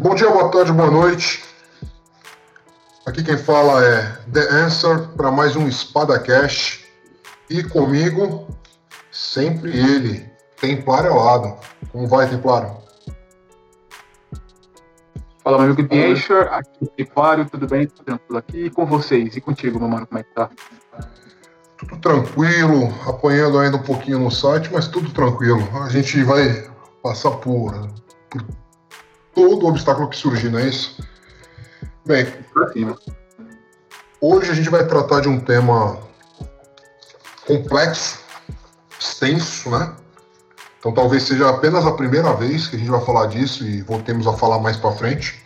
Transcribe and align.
Bom 0.00 0.14
dia, 0.14 0.30
boa 0.30 0.48
tarde, 0.48 0.72
boa 0.72 0.92
noite. 0.92 1.42
Aqui 3.04 3.24
quem 3.24 3.36
fala 3.36 3.84
é 3.84 4.02
The 4.32 4.48
Answer 4.48 5.08
para 5.16 5.28
mais 5.32 5.56
um 5.56 5.66
Espada 5.66 6.20
Cash. 6.20 6.84
E 7.50 7.64
comigo, 7.64 8.46
sempre 9.10 9.76
ele, 9.76 10.30
Templário 10.60 11.10
ao 11.10 11.24
lado. 11.24 11.56
Como 11.90 12.06
vai, 12.06 12.30
Templário? 12.30 12.76
Fala, 15.42 15.58
meu 15.58 15.72
amigo 15.72 15.88
The 15.88 16.12
Answer, 16.12 16.42
aqui 16.52 16.84
é 16.84 17.04
Templário, 17.04 17.50
tudo 17.50 17.66
bem? 17.66 17.88
Tudo 17.88 18.04
tranquilo 18.04 18.38
aqui? 18.38 18.66
E 18.66 18.70
com 18.70 18.86
vocês? 18.86 19.34
E 19.34 19.40
contigo, 19.40 19.80
meu 19.80 19.88
mano, 19.88 20.06
como 20.06 20.20
é 20.20 20.22
que 20.22 20.32
tá? 20.32 20.48
Tudo 21.76 21.96
tranquilo, 21.96 22.94
apanhando 23.04 23.58
ainda 23.58 23.78
um 23.78 23.82
pouquinho 23.82 24.20
no 24.20 24.30
site, 24.30 24.70
mas 24.72 24.86
tudo 24.86 25.10
tranquilo. 25.10 25.68
A 25.82 25.88
gente 25.88 26.22
vai 26.22 26.70
passar 27.02 27.32
por, 27.32 27.72
por 28.30 28.44
todo 29.34 29.64
o 29.64 29.68
obstáculo 29.68 30.08
que 30.08 30.16
surgir, 30.16 30.50
não 30.50 30.58
é 30.58 30.68
isso? 30.68 30.96
Bem, 32.06 32.26
hoje 34.20 34.50
a 34.50 34.54
gente 34.54 34.70
vai 34.70 34.86
tratar 34.86 35.20
de 35.20 35.28
um 35.28 35.38
tema 35.38 35.98
complexo, 37.46 38.20
extenso, 38.98 39.70
né? 39.70 39.94
Então 40.78 40.92
talvez 40.92 41.24
seja 41.24 41.48
apenas 41.50 41.86
a 41.86 41.92
primeira 41.92 42.32
vez 42.34 42.66
que 42.66 42.76
a 42.76 42.78
gente 42.78 42.90
vai 42.90 43.04
falar 43.04 43.26
disso 43.26 43.64
e 43.64 43.82
voltemos 43.82 44.26
a 44.26 44.32
falar 44.32 44.58
mais 44.58 44.76
para 44.76 44.92
frente, 44.92 45.44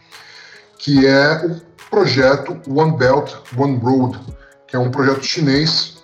que 0.78 1.06
é 1.06 1.46
o 1.46 1.60
projeto 1.90 2.60
One 2.68 2.96
Belt 2.96 3.32
One 3.56 3.78
Road, 3.78 4.20
que 4.66 4.76
é 4.76 4.78
um 4.78 4.90
projeto 4.90 5.24
chinês 5.24 6.02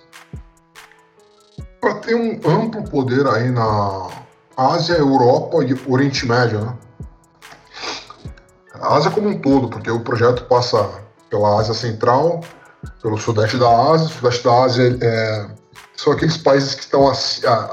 para 1.79 1.95
ter 1.95 2.15
um 2.15 2.39
amplo 2.45 2.83
poder 2.89 3.25
aí 3.27 3.49
na 3.49 4.09
Ásia, 4.57 4.95
Europa 4.95 5.63
e 5.63 5.73
Oriente 5.91 6.27
Médio, 6.27 6.59
né? 6.59 6.77
A 8.81 8.95
Ásia 8.95 9.11
como 9.11 9.29
um 9.29 9.39
todo, 9.39 9.67
porque 9.67 9.91
o 9.91 9.99
projeto 9.99 10.45
passa 10.45 10.89
pela 11.29 11.59
Ásia 11.59 11.73
Central, 11.73 12.41
pelo 13.01 13.17
Sudeste 13.17 13.57
da 13.57 13.69
Ásia. 13.69 14.07
Sudeste 14.07 14.43
da 14.43 14.63
Ásia 14.63 14.97
é, 15.01 15.49
são 15.95 16.13
aqueles 16.13 16.37
países 16.37 16.75
que 16.75 16.81
estão 16.81 17.11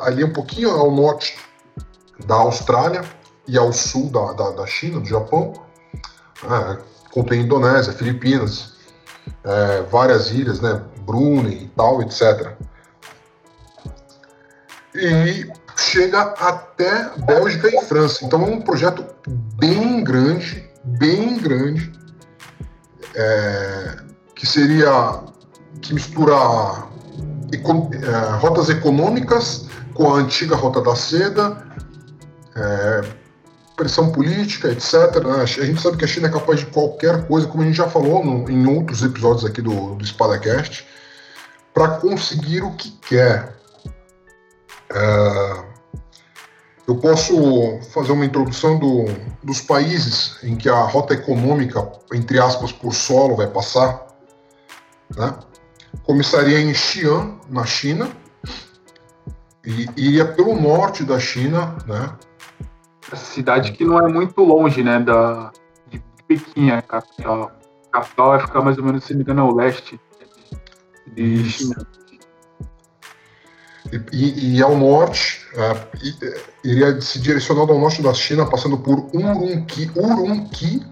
ali 0.03 0.25
um 0.25 0.33
pouquinho 0.33 0.71
ao 0.71 0.91
norte 0.91 1.39
da 2.27 2.35
Austrália 2.35 3.03
e 3.47 3.57
ao 3.57 3.73
sul 3.73 4.11
da, 4.11 4.33
da, 4.33 4.51
da 4.51 4.67
China, 4.67 5.01
do 5.01 5.07
Japão. 5.07 5.53
É, 6.45 6.79
contém 7.13 7.43
Indonésia, 7.43 7.93
Filipinas, 7.93 8.75
é, 9.45 9.83
várias 9.83 10.31
ilhas, 10.31 10.61
né, 10.61 10.83
Brunei 11.01 11.63
e 11.63 11.69
tal, 11.69 12.03
etc. 12.03 12.53
E 14.95 15.51
chega 15.77 16.21
até 16.23 17.11
Bélgica 17.19 17.69
e 17.69 17.85
França. 17.85 18.25
Então 18.25 18.43
é 18.43 18.47
um 18.47 18.61
projeto 18.61 19.05
bem 19.27 20.03
grande 20.03 20.66
bem 20.87 21.39
grande, 21.39 21.93
é, 23.15 23.97
que 24.35 24.47
seria 24.47 25.21
que 25.81 25.95
mistura 25.95 26.35
é, 27.53 28.37
rotas 28.39 28.69
econômicas 28.69 29.67
com 29.95 30.15
a 30.15 30.19
antiga 30.19 30.57
rota 30.57 30.81
da 30.81 30.95
seda, 30.95 31.67
é, 32.55 33.01
pressão 33.77 34.11
política, 34.11 34.69
etc. 34.69 34.93
Né? 35.25 35.43
A 35.43 35.47
gente 35.47 35.81
sabe 35.81 35.97
que 35.97 36.05
a 36.05 36.09
China 36.09 36.29
é 36.29 36.31
capaz 36.31 36.61
de 36.61 36.67
qualquer 36.67 37.27
coisa, 37.27 37.47
como 37.47 37.63
a 37.63 37.67
gente 37.67 37.77
já 37.77 37.89
falou 37.89 38.25
no, 38.25 38.51
em 38.51 38.67
outros 38.67 39.03
episódios 39.03 39.45
aqui 39.45 39.61
do, 39.61 39.95
do 39.95 40.05
SpadaCast, 40.05 40.87
para 41.75 41.89
conseguir 41.99 42.63
o 42.63 42.73
que 42.73 42.91
quer. 43.09 43.55
É, 44.91 45.46
eu 46.87 46.97
posso 46.97 47.81
fazer 47.93 48.13
uma 48.13 48.25
introdução 48.25 48.79
do, 48.79 49.07
dos 49.43 49.61
países 49.61 50.39
em 50.43 50.57
que 50.57 50.69
a 50.69 50.83
rota 50.83 51.15
econômica, 51.15 51.91
entre 52.13 52.39
aspas, 52.39 52.71
por 52.71 52.95
solo 52.95 53.37
vai 53.37 53.49
passar. 53.49 54.07
Né? 55.17 55.35
Começaria 56.05 56.61
em 56.61 56.73
Xi'an, 56.73 57.39
na 57.51 57.65
China, 57.65 58.09
e 59.65 59.89
iria 59.97 60.25
pelo 60.25 60.55
norte 60.61 61.03
da 61.03 61.19
China, 61.19 61.77
né? 61.87 62.17
Cidade 63.15 63.73
que 63.73 63.85
não 63.85 63.99
é 63.99 64.13
muito 64.13 64.41
longe, 64.43 64.83
né, 64.83 65.01
da, 65.01 65.53
de 65.89 66.03
Pequim, 66.27 66.71
a 66.71 66.83
capital. 66.83 67.53
A 67.89 68.01
capital 68.01 68.31
vai 68.31 68.41
ficar 68.41 68.63
mais 68.63 68.79
ou 68.79 68.85
menos, 68.85 69.05
se 69.05 69.15
me 69.15 69.23
engano, 69.23 69.43
ao 69.43 69.55
leste 69.55 70.01
de 71.15 71.49
China 71.49 71.87
e, 74.13 74.57
e 74.57 74.63
ao 74.63 74.77
norte, 74.77 75.46
uh, 75.57 76.47
iria 76.63 77.01
se 77.01 77.19
direcionando 77.19 77.73
ao 77.73 77.79
norte 77.79 78.03
da 78.03 78.13
China, 78.15 78.47
passando 78.47 78.79
por 78.79 79.09
Urumqi. 79.15 79.91
Urumqi 79.97 80.87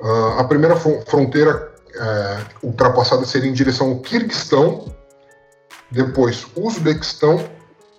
uh, 0.00 0.38
a 0.38 0.44
primeira 0.44 0.76
fronteira 0.76 1.72
uh, 1.96 2.66
ultrapassada 2.66 3.24
seria 3.24 3.50
em 3.50 3.54
direção 3.54 3.88
ao 3.88 3.98
Kirguistão, 4.00 4.94
depois 5.90 6.46
Uzbequistão, 6.54 7.48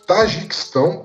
Tajiquistão, 0.08 1.04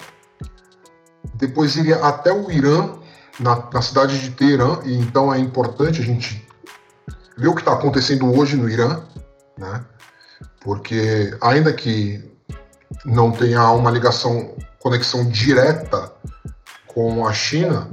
depois 1.34 1.76
iria 1.76 1.96
até 1.96 2.32
o 2.32 2.50
Irã, 2.50 2.98
na, 3.38 3.68
na 3.72 3.80
cidade 3.80 4.20
de 4.20 4.30
Teherã, 4.30 4.80
e 4.84 4.94
então 4.94 5.32
é 5.32 5.38
importante 5.38 6.00
a 6.00 6.04
gente 6.04 6.46
ver 7.36 7.48
o 7.48 7.54
que 7.54 7.62
está 7.62 7.72
acontecendo 7.72 8.30
hoje 8.38 8.54
no 8.56 8.68
Irã, 8.68 9.02
né? 9.56 9.84
porque 10.60 11.34
ainda 11.40 11.72
que 11.72 12.29
não 13.04 13.30
tenha 13.30 13.70
uma 13.70 13.90
ligação, 13.90 14.54
conexão 14.78 15.28
direta 15.28 16.12
com 16.86 17.26
a 17.26 17.32
China, 17.32 17.90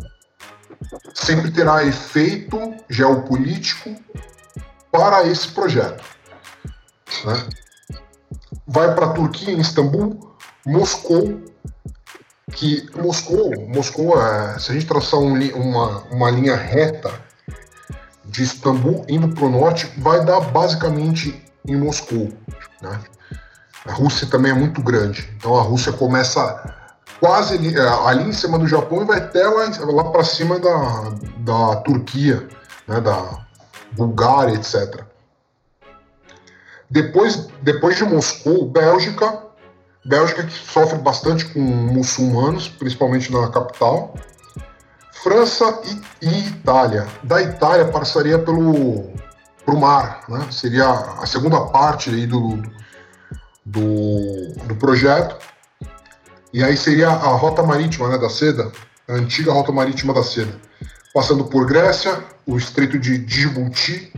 sempre 1.14 1.52
terá 1.52 1.84
efeito 1.84 2.60
geopolítico 2.90 3.96
para 4.92 5.26
esse 5.26 5.50
projeto. 5.50 6.04
Né? 7.26 7.48
Vai 8.68 8.94
para 8.94 9.08
a 9.08 9.14
Turquia, 9.14 9.54
em 9.54 9.60
Istambul, 9.60 10.36
Moscou, 10.66 11.42
que 12.52 12.90
Moscou, 12.96 13.52
Moscou 13.68 14.22
é, 14.22 14.60
se 14.60 14.72
a 14.72 14.74
gente 14.74 14.88
traçar 14.88 15.20
um, 15.20 15.34
uma, 15.56 16.04
uma 16.12 16.32
linha 16.32 16.56
reta 16.56 17.12
de 18.26 18.44
Istambul 18.44 19.06
indo 19.08 19.30
para 19.30 19.46
o 19.46 19.50
norte, 19.50 19.92
vai 19.98 20.24
dar 20.26 20.40
basicamente 20.42 21.44
em 21.66 21.76
Moscou. 21.76 22.30
Né? 22.82 23.00
A 23.88 23.92
Rússia 23.94 24.28
também 24.28 24.52
é 24.52 24.56
muito 24.56 24.82
grande. 24.82 25.30
Então 25.38 25.56
a 25.58 25.62
Rússia 25.62 25.94
começa 25.94 26.74
quase 27.20 27.56
ali, 27.56 27.76
é, 27.76 27.88
ali 28.06 28.30
em 28.30 28.34
cima 28.34 28.60
do 28.60 28.68
Japão 28.68 29.02
e 29.02 29.06
vai 29.06 29.18
até 29.18 29.48
lá, 29.48 29.70
lá 29.86 30.04
para 30.06 30.24
cima 30.24 30.60
da, 30.60 31.14
da 31.38 31.76
Turquia, 31.78 32.48
né, 32.88 33.00
da 33.00 33.46
Bulgária, 33.94 34.54
etc. 34.54 35.04
Depois, 36.90 37.48
depois 37.62 37.98
de 37.98 38.04
Moscou, 38.04 38.70
Bélgica, 38.70 39.44
Bélgica 40.06 40.44
que 40.44 40.54
sofre 40.54 40.98
bastante 41.00 41.46
com 41.46 41.60
muçulmanos, 41.60 42.70
principalmente 42.70 43.32
na 43.32 43.50
capital. 43.50 44.14
França 45.12 45.82
e, 46.22 46.26
e 46.28 46.48
Itália. 46.48 47.08
Da 47.24 47.42
Itália 47.42 47.86
passaria 47.86 48.40
pelo 48.40 49.12
pro 49.66 49.78
mar, 49.78 50.24
né? 50.30 50.48
Seria 50.50 50.88
a 50.90 51.26
segunda 51.26 51.60
parte 51.60 52.10
aí 52.10 52.26
do, 52.26 52.56
do, 52.56 52.72
do 53.68 54.76
projeto. 54.76 55.36
E 56.54 56.64
aí 56.64 56.78
seria 56.78 57.10
a 57.10 57.28
rota 57.28 57.62
marítima 57.62 58.08
né, 58.08 58.18
da 58.18 58.30
seda, 58.30 58.72
a 59.08 59.14
antiga 59.14 59.52
rota 59.52 59.72
marítima 59.72 60.14
da 60.14 60.24
seda, 60.24 60.54
passando 61.14 61.46
por 61.46 61.66
Grécia, 61.66 62.24
o 62.46 62.58
Estreito 62.58 62.98
de 62.98 63.18
Djibouti, 63.18 64.12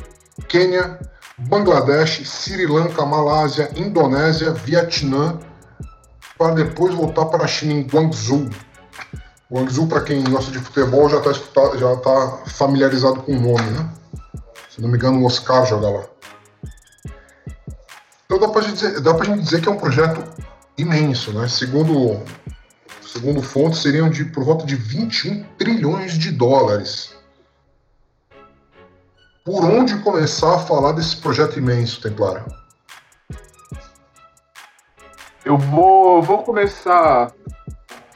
Quênia, 0.47 0.99
Bangladesh, 1.37 2.21
Sri 2.25 2.67
Lanka, 2.67 3.05
Malásia, 3.05 3.71
Indonésia, 3.75 4.51
Vietnã, 4.51 5.39
para 6.37 6.53
depois 6.53 6.93
voltar 6.93 7.25
para 7.25 7.45
a 7.45 7.47
China 7.47 7.73
em 7.73 7.81
Guangzhou. 7.81 8.47
Guangzhou, 9.51 9.87
para 9.87 10.01
quem 10.01 10.23
gosta 10.23 10.51
de 10.51 10.59
futebol, 10.59 11.09
já 11.09 11.19
está 11.19 11.75
já 11.77 11.95
tá 11.97 12.39
familiarizado 12.45 13.23
com 13.23 13.31
o 13.31 13.41
nome, 13.41 13.71
né? 13.71 13.89
Se 14.69 14.79
não 14.79 14.89
me 14.89 14.97
engano, 14.97 15.21
o 15.21 15.25
Oscar 15.25 15.65
joga 15.65 15.89
lá. 15.89 16.03
Então 18.31 18.37
dá 18.37 18.47
para 18.47 18.61
dizer, 18.61 19.01
dá 19.01 19.23
gente 19.23 19.41
dizer 19.41 19.59
que 19.59 19.67
é 19.67 19.71
um 19.71 19.77
projeto 19.77 20.23
imenso, 20.77 21.33
né? 21.33 21.47
Segundo, 21.47 22.23
segundo 23.01 23.41
fontes, 23.41 23.79
seriam 23.79 24.07
de 24.07 24.23
por 24.23 24.43
volta 24.43 24.67
de 24.67 24.75
21 24.75 25.43
trilhões 25.57 26.13
de 26.13 26.29
dólares. 26.29 27.17
Por 29.43 29.65
onde 29.65 29.97
começar 30.03 30.57
a 30.57 30.59
falar 30.59 30.91
desse 30.91 31.17
projeto 31.17 31.57
imenso, 31.57 32.01
Templário? 32.01 32.45
Eu 35.43 35.57
vou, 35.57 36.21
vou 36.21 36.43
começar 36.43 37.33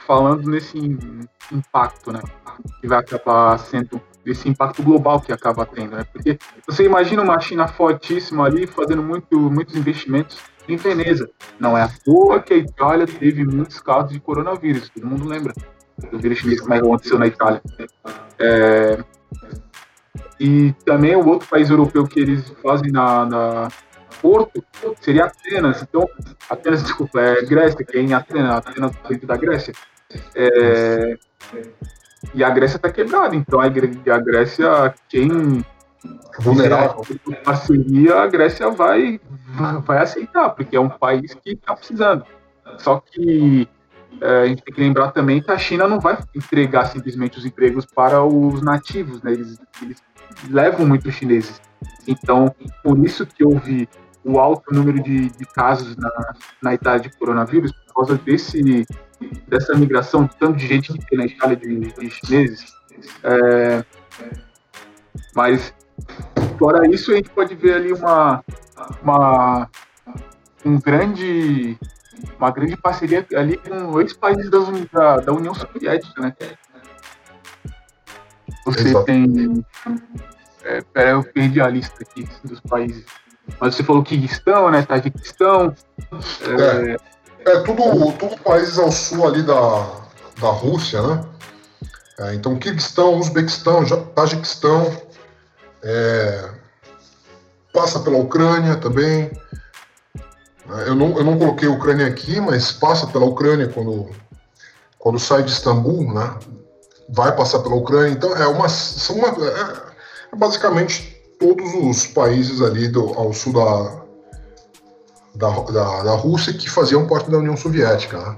falando 0.06 0.48
nesse 0.48 0.78
impacto, 1.50 2.12
né? 2.12 2.22
Que 2.80 2.86
vai 2.86 3.00
acabar 3.00 3.58
sendo 3.58 4.00
desse 4.24 4.48
impacto 4.48 4.82
global 4.82 5.20
que 5.20 5.32
acaba 5.32 5.66
tendo, 5.66 5.96
né? 5.96 6.04
Porque 6.12 6.38
você 6.66 6.84
imagina 6.84 7.22
uma 7.22 7.38
China 7.40 7.68
fortíssima 7.68 8.44
ali 8.44 8.66
fazendo 8.66 9.02
muito, 9.02 9.38
muitos 9.38 9.76
investimentos 9.76 10.38
em 10.68 10.76
Veneza. 10.76 11.30
Não 11.60 11.76
é 11.76 11.82
à 11.82 11.90
toa 12.04 12.40
que 12.40 12.54
a 12.54 12.56
Itália 12.56 13.06
teve 13.06 13.44
muitos 13.44 13.80
casos 13.80 14.12
de 14.12 14.20
coronavírus, 14.20 14.88
todo 14.88 15.06
mundo 15.06 15.28
lembra. 15.28 15.52
do 16.10 16.18
vírus 16.18 16.38
chinês, 16.38 16.60
como 16.60 16.74
aconteceu 16.74 17.18
na 17.18 17.26
Itália. 17.26 17.62
É, 18.38 18.98
e 20.40 20.72
também 20.84 21.14
o 21.14 21.26
outro 21.26 21.48
país 21.48 21.70
europeu 21.70 22.06
que 22.06 22.18
eles 22.18 22.48
fazem 22.62 22.90
na, 22.90 23.24
na 23.26 23.68
Porto 24.20 24.64
seria 25.00 25.26
Atenas. 25.26 25.82
Então, 25.82 26.08
Atenas, 26.48 26.82
desculpa, 26.82 27.20
é 27.20 27.42
Grécia, 27.42 27.84
que 27.84 27.96
é 27.96 28.00
em 28.00 28.14
Atenas, 28.14 28.56
Atenas 28.56 28.92
dentro 29.08 29.26
da 29.26 29.36
Grécia. 29.36 29.72
É, 30.34 31.18
e 32.34 32.42
a 32.42 32.50
Grécia 32.50 32.76
está 32.76 32.90
quebrada, 32.90 33.34
então 33.34 33.60
a, 33.60 33.68
Grécia, 33.68 34.94
quem 35.08 35.64
vulnerável 36.38 37.02
parceria, 37.44 38.16
a 38.16 38.26
Grécia 38.26 38.70
vai, 38.70 39.20
vai 39.84 39.98
aceitar, 39.98 40.50
porque 40.50 40.76
é 40.76 40.80
um 40.80 40.88
país 40.88 41.34
que 41.34 41.52
está 41.52 41.74
precisando. 41.74 42.24
Só 42.78 43.00
que 43.00 43.68
é, 44.20 44.42
a 44.42 44.46
gente 44.46 44.62
tem 44.62 44.74
que 44.74 44.80
lembrar 44.80 45.12
também 45.12 45.42
que 45.42 45.50
a 45.50 45.58
China 45.58 45.88
não 45.88 46.00
vai 46.00 46.18
entregar 46.34 46.86
simplesmente 46.86 47.38
os 47.38 47.44
empregos 47.44 47.84
para 47.86 48.22
os 48.22 48.62
nativos, 48.62 49.22
né? 49.22 49.32
Eles, 49.32 49.58
eles 49.82 50.02
levam 50.48 50.86
muitos 50.86 51.14
chineses. 51.14 51.60
Então, 52.06 52.54
por 52.82 52.98
isso 53.04 53.26
que 53.26 53.44
houve 53.44 53.88
o 54.24 54.38
alto 54.38 54.72
número 54.72 55.02
de, 55.02 55.28
de 55.28 55.44
casos 55.46 55.96
na, 55.96 56.34
na 56.62 56.74
Itália 56.74 57.00
de 57.00 57.10
coronavírus, 57.10 57.72
causa 57.94 58.16
desse, 58.16 58.86
dessa 59.48 59.74
migração, 59.74 60.26
tanto 60.26 60.56
de 60.56 60.66
gente 60.66 60.92
que 60.92 61.06
tem 61.06 61.18
na 61.18 61.26
Itália 61.26 61.56
de, 61.56 61.92
de 61.92 62.10
chineses. 62.10 62.74
É, 63.22 63.84
mas, 65.34 65.74
fora 66.58 66.88
isso, 66.88 67.12
a 67.12 67.16
gente 67.16 67.30
pode 67.30 67.54
ver 67.54 67.74
ali 67.74 67.92
uma, 67.92 68.42
uma 69.02 69.68
um 70.64 70.80
grande 70.80 71.78
uma 72.38 72.50
grande 72.50 72.76
parceria 72.76 73.26
ali 73.34 73.56
com 73.58 74.00
ex 74.00 74.12
países 74.14 74.50
da, 74.50 75.18
da 75.18 75.32
União 75.32 75.54
Soviética, 75.54 76.20
né? 76.20 76.34
Você 78.64 78.88
Exato. 78.88 79.04
tem. 79.04 79.64
É, 80.62 80.80
pera, 80.80 81.10
eu 81.10 81.22
perdi 81.22 81.60
a 81.60 81.68
lista 81.68 82.02
aqui 82.02 82.26
dos 82.42 82.60
países. 82.60 83.04
Mas 83.60 83.74
você 83.74 83.82
falou 83.82 84.02
Kirguistão, 84.02 84.70
né? 84.70 84.82
Tajiquistão. 84.82 85.74
É, 86.10 86.92
é, 86.92 86.96
é 87.46 87.60
tudo, 87.60 88.12
tudo 88.12 88.36
países 88.42 88.78
ao 88.78 88.90
sul 88.90 89.26
ali 89.26 89.42
da, 89.42 90.00
da 90.40 90.50
Rússia, 90.50 91.02
né? 91.02 91.24
É, 92.18 92.34
então, 92.34 92.56
Kirguistão, 92.56 93.18
Uzbequistão, 93.18 93.84
Tajiquistão, 94.14 94.96
é, 95.82 96.50
passa 97.72 97.98
pela 98.00 98.18
Ucrânia 98.18 98.76
também. 98.76 99.30
É, 100.70 100.88
eu 100.88 100.94
não, 100.94 101.16
eu 101.18 101.24
não 101.24 101.38
coloquei 101.38 101.68
a 101.68 101.72
Ucrânia 101.72 102.06
aqui, 102.06 102.40
mas 102.40 102.72
passa 102.72 103.06
pela 103.08 103.24
Ucrânia 103.24 103.68
quando, 103.68 104.08
quando 104.98 105.18
sai 105.18 105.42
de 105.42 105.50
Istambul, 105.50 106.14
né? 106.14 106.38
Vai 107.08 107.34
passar 107.36 107.58
pela 107.58 107.74
Ucrânia. 107.74 108.10
Então, 108.12 108.34
é 108.36 108.46
uma. 108.46 108.68
São 108.68 109.16
uma 109.16 109.28
é, 109.28 109.92
é 110.32 110.36
basicamente 110.36 111.20
todos 111.38 111.74
os 111.74 112.06
países 112.06 112.62
ali 112.62 112.88
do, 112.88 113.12
ao 113.14 113.32
sul 113.32 113.52
da, 113.52 114.03
da, 115.34 115.48
da, 115.48 116.02
da 116.02 116.12
Rússia 116.12 116.52
que 116.52 116.70
faziam 116.70 117.06
parte 117.06 117.30
da 117.30 117.38
União 117.38 117.56
Soviética, 117.56 118.18
né? 118.18 118.36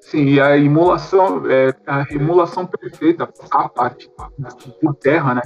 Sim, 0.00 0.40
a 0.40 0.58
emulação, 0.58 1.48
é, 1.48 1.72
a 1.86 2.04
emulação 2.10 2.66
perfeita, 2.66 3.28
a 3.48 3.68
parte 3.68 4.10
por 4.80 4.94
terra, 4.96 5.34
né? 5.36 5.42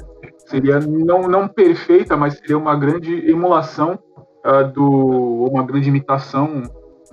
Seria 0.47 0.81
não, 0.81 1.29
não 1.29 1.47
perfeita, 1.47 2.17
mas 2.17 2.39
seria 2.39 2.57
uma 2.57 2.75
grande 2.75 3.31
emulação 3.31 3.99
uh, 4.43 4.67
do 4.73 5.51
uma 5.51 5.63
grande 5.63 5.91
imitação 5.91 6.63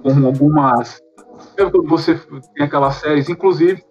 com 0.02 0.26
algumas. 0.26 1.02
Você 1.90 2.16
tem 2.56 2.66
aquelas 2.66 2.96
séries, 2.96 3.28
inclusive 3.28 3.84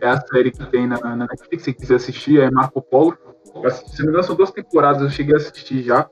é 0.00 0.08
a 0.08 0.20
série 0.20 0.50
que 0.50 0.64
tem 0.70 0.86
na, 0.86 0.98
na 0.98 1.26
Netflix, 1.26 1.64
se 1.64 1.72
quiser 1.74 1.96
assistir, 1.96 2.40
é 2.40 2.50
Marco 2.50 2.80
Polo. 2.80 3.16
Se 3.68 3.98
não 3.98 4.06
me 4.06 4.10
engano, 4.10 4.24
são 4.24 4.36
duas 4.36 4.50
temporadas, 4.50 5.02
eu 5.02 5.10
cheguei 5.10 5.34
a 5.34 5.36
assistir 5.36 5.82
já. 5.82 6.08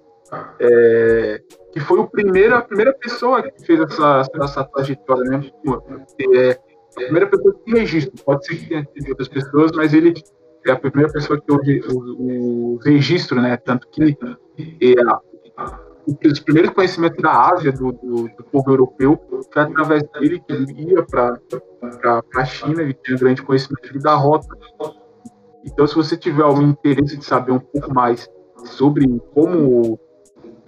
É, 0.58 1.40
que 1.72 1.80
foi 1.80 1.98
o 1.98 2.06
primeiro, 2.08 2.56
a 2.56 2.62
primeira 2.62 2.92
pessoa 2.94 3.42
que 3.42 3.64
fez 3.64 3.80
essa, 3.80 4.22
essa 4.34 4.64
trajetória, 4.64 5.24
né? 5.30 5.50
É, 6.34 6.50
a 6.52 7.00
primeira 7.04 7.26
pessoa 7.28 7.54
que 7.64 7.72
registra. 7.72 8.12
Pode 8.24 8.46
ser 8.46 8.56
que 8.56 8.68
tenha 8.68 8.84
outras 9.08 9.28
pessoas, 9.28 9.72
mas 9.72 9.94
ele 9.94 10.14
é 10.66 10.72
a 10.72 10.76
primeira 10.76 11.12
pessoa 11.12 11.40
que 11.40 11.52
houve 11.52 11.80
o, 11.92 12.74
o 12.74 12.78
registro, 12.84 13.40
né? 13.40 13.56
Tanto 13.56 13.88
que 13.88 14.16
é, 14.82 16.28
os 16.28 16.40
primeiros 16.40 16.72
conhecimentos 16.72 17.22
da 17.22 17.50
Ásia, 17.50 17.72
do, 17.72 17.92
do, 17.92 18.28
do, 18.28 18.44
povo 18.50 18.70
europeu, 18.70 19.20
foi 19.52 19.62
através 19.62 20.02
dele 20.14 20.40
que 20.40 20.52
ele 20.52 20.92
ia 20.92 21.02
para 21.04 21.38
a 22.36 22.44
China, 22.44 22.82
ele 22.82 22.94
tinha 22.94 23.16
grande 23.16 23.42
conhecimento 23.42 23.98
da 24.00 24.14
rota. 24.14 24.48
Então, 25.64 25.86
se 25.86 25.94
você 25.94 26.16
tiver 26.16 26.42
algum 26.42 26.62
interesse 26.62 27.16
de 27.16 27.24
saber 27.24 27.52
um 27.52 27.60
pouco 27.60 27.92
mais 27.94 28.28
sobre 28.64 29.06
como 29.32 29.98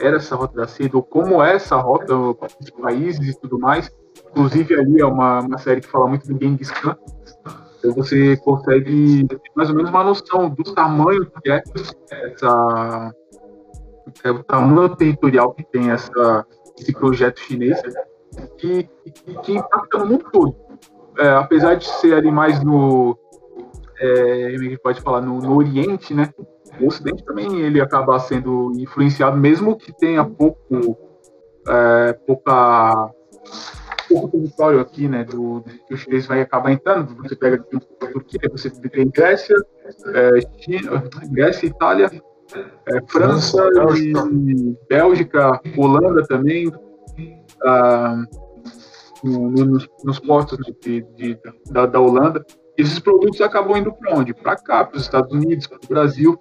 era 0.02 0.16
essa 0.16 0.36
rota 0.36 0.56
da 0.56 0.66
seda, 0.66 0.96
ou 0.96 1.02
como 1.02 1.42
é 1.42 1.54
essa 1.54 1.76
rota, 1.76 2.14
os 2.16 2.70
países 2.80 3.28
e 3.28 3.40
tudo 3.40 3.58
mais, 3.58 3.90
inclusive 4.30 4.74
ali 4.74 5.00
é 5.00 5.06
uma, 5.06 5.40
uma 5.40 5.58
série 5.58 5.80
que 5.80 5.88
fala 5.88 6.08
muito 6.08 6.26
do 6.26 6.38
Genghis 6.38 6.70
Khan, 6.70 6.96
então 7.78 7.94
você 7.94 8.36
consegue 8.38 9.26
ter 9.26 9.40
mais 9.56 9.70
ou 9.70 9.76
menos 9.76 9.90
uma 9.90 10.04
noção 10.04 10.48
do 10.50 10.62
tamanho 10.74 11.26
que 11.42 11.50
é 11.50 11.62
essa 12.06 13.12
é 14.24 14.30
o 14.30 14.42
tamanho 14.42 14.94
territorial 14.96 15.52
que 15.52 15.64
tem 15.64 15.90
essa, 15.90 16.46
esse 16.78 16.92
projeto 16.92 17.40
chinês 17.40 17.80
que, 18.58 18.88
que, 19.04 19.34
que 19.42 19.52
impacta 19.52 19.98
no 19.98 20.06
mundo 20.06 20.24
todo. 20.32 20.56
É, 21.18 21.28
apesar 21.30 21.74
de 21.74 21.86
ser 21.86 22.14
ali 22.14 22.30
mais 22.30 22.62
no. 22.62 23.18
É, 23.98 24.56
gente 24.58 24.78
pode 24.78 25.00
falar 25.00 25.20
no, 25.20 25.38
no, 25.38 25.56
Oriente, 25.56 26.14
né? 26.14 26.32
O 26.80 26.86
Ocidente 26.86 27.24
também 27.24 27.60
ele 27.60 27.80
acaba 27.80 28.18
sendo 28.18 28.72
influenciado, 28.76 29.36
mesmo 29.36 29.76
que 29.76 29.92
tenha 29.92 30.24
pouco. 30.24 30.96
É, 31.68 32.12
pouca 32.26 33.12
pouco 34.08 34.28
território 34.28 34.80
aqui, 34.80 35.08
né, 35.08 35.24
do, 35.24 35.60
do, 35.60 35.70
que 35.86 35.94
o 35.94 35.96
chinês 35.96 36.26
vai 36.26 36.40
acabar 36.40 36.72
entrando. 36.72 37.16
Você 37.22 37.34
pega 37.34 37.56
aqui 37.56 37.76
a 37.76 38.06
Turquia, 38.06 38.50
você 38.50 38.70
tem 38.70 39.08
Grécia, 39.08 39.56
é, 40.14 40.40
China, 40.58 41.02
Grécia, 41.30 41.66
Itália, 41.66 42.10
é, 42.86 43.00
França, 43.08 43.62
Bélgica. 43.70 44.28
e 44.30 44.76
Bélgica, 44.88 45.60
Holanda 45.76 46.22
também, 46.26 46.70
ah, 47.64 48.24
no, 49.24 49.50
nos, 49.50 49.88
nos 50.04 50.18
portos 50.18 50.58
de, 50.82 51.02
de, 51.16 51.38
da, 51.70 51.86
da, 51.86 52.00
Holanda. 52.00 52.44
Esses 52.76 52.98
produtos 52.98 53.40
acabam 53.40 53.76
indo 53.76 53.92
para 53.92 54.16
onde? 54.16 54.34
Para 54.34 54.56
cá, 54.56 54.84
para 54.84 54.96
os 54.96 55.02
Estados 55.02 55.32
Unidos, 55.32 55.66
para 55.66 55.78
o 55.82 55.88
Brasil. 55.88 56.38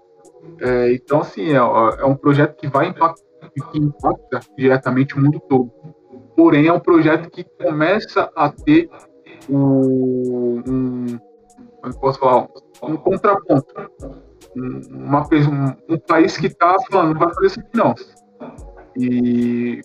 É, 0.60 0.94
então, 0.94 1.22
assim, 1.22 1.52
é, 1.52 1.56
é, 1.56 2.06
um 2.06 2.16
projeto 2.16 2.56
que 2.56 2.68
vai 2.68 2.88
impactar, 2.88 3.24
que 3.72 3.80
impacta 3.80 4.40
diretamente 4.58 5.16
o 5.16 5.22
mundo 5.22 5.40
todo. 5.50 5.72
Porém, 6.36 6.68
é 6.68 6.74
um 6.74 6.80
projeto 6.80 7.30
que 7.30 7.44
começa 7.44 8.32
a 8.36 8.50
ter 8.50 8.90
um, 9.50 10.62
um 10.68 11.06
como 11.82 12.00
posso 12.00 12.20
falar, 12.20 12.48
um 12.84 12.96
contraponto 12.96 13.74
uma, 14.56 15.22
um, 15.22 15.94
um 15.94 15.98
país 16.00 16.38
que 16.38 16.48
está 16.48 16.76
falando, 16.90 17.14
não 17.14 17.20
vai 17.20 17.34
fazer 17.34 17.48
isso 17.48 17.60
aqui 17.60 17.78
não. 17.78 17.96
E 18.96 19.82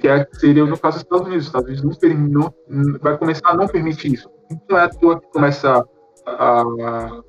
que 0.00 0.08
é, 0.08 0.26
seria 0.32 0.64
no 0.64 0.78
caso 0.78 0.96
dos 0.96 1.04
Estados 1.04 1.26
Unidos. 1.26 1.46
Os 1.46 1.54
Estados 1.54 2.14
Unidos 2.14 2.52
não, 2.68 2.98
vai 3.00 3.16
começar 3.16 3.50
a 3.50 3.54
não 3.54 3.66
permitir 3.66 4.12
isso. 4.14 4.30
Não 4.68 4.78
é 4.78 4.82
à 4.82 4.88
toa 4.88 5.20
que 5.20 5.30
começa 5.30 5.84
a, 6.26 6.62
a, 6.62 7.22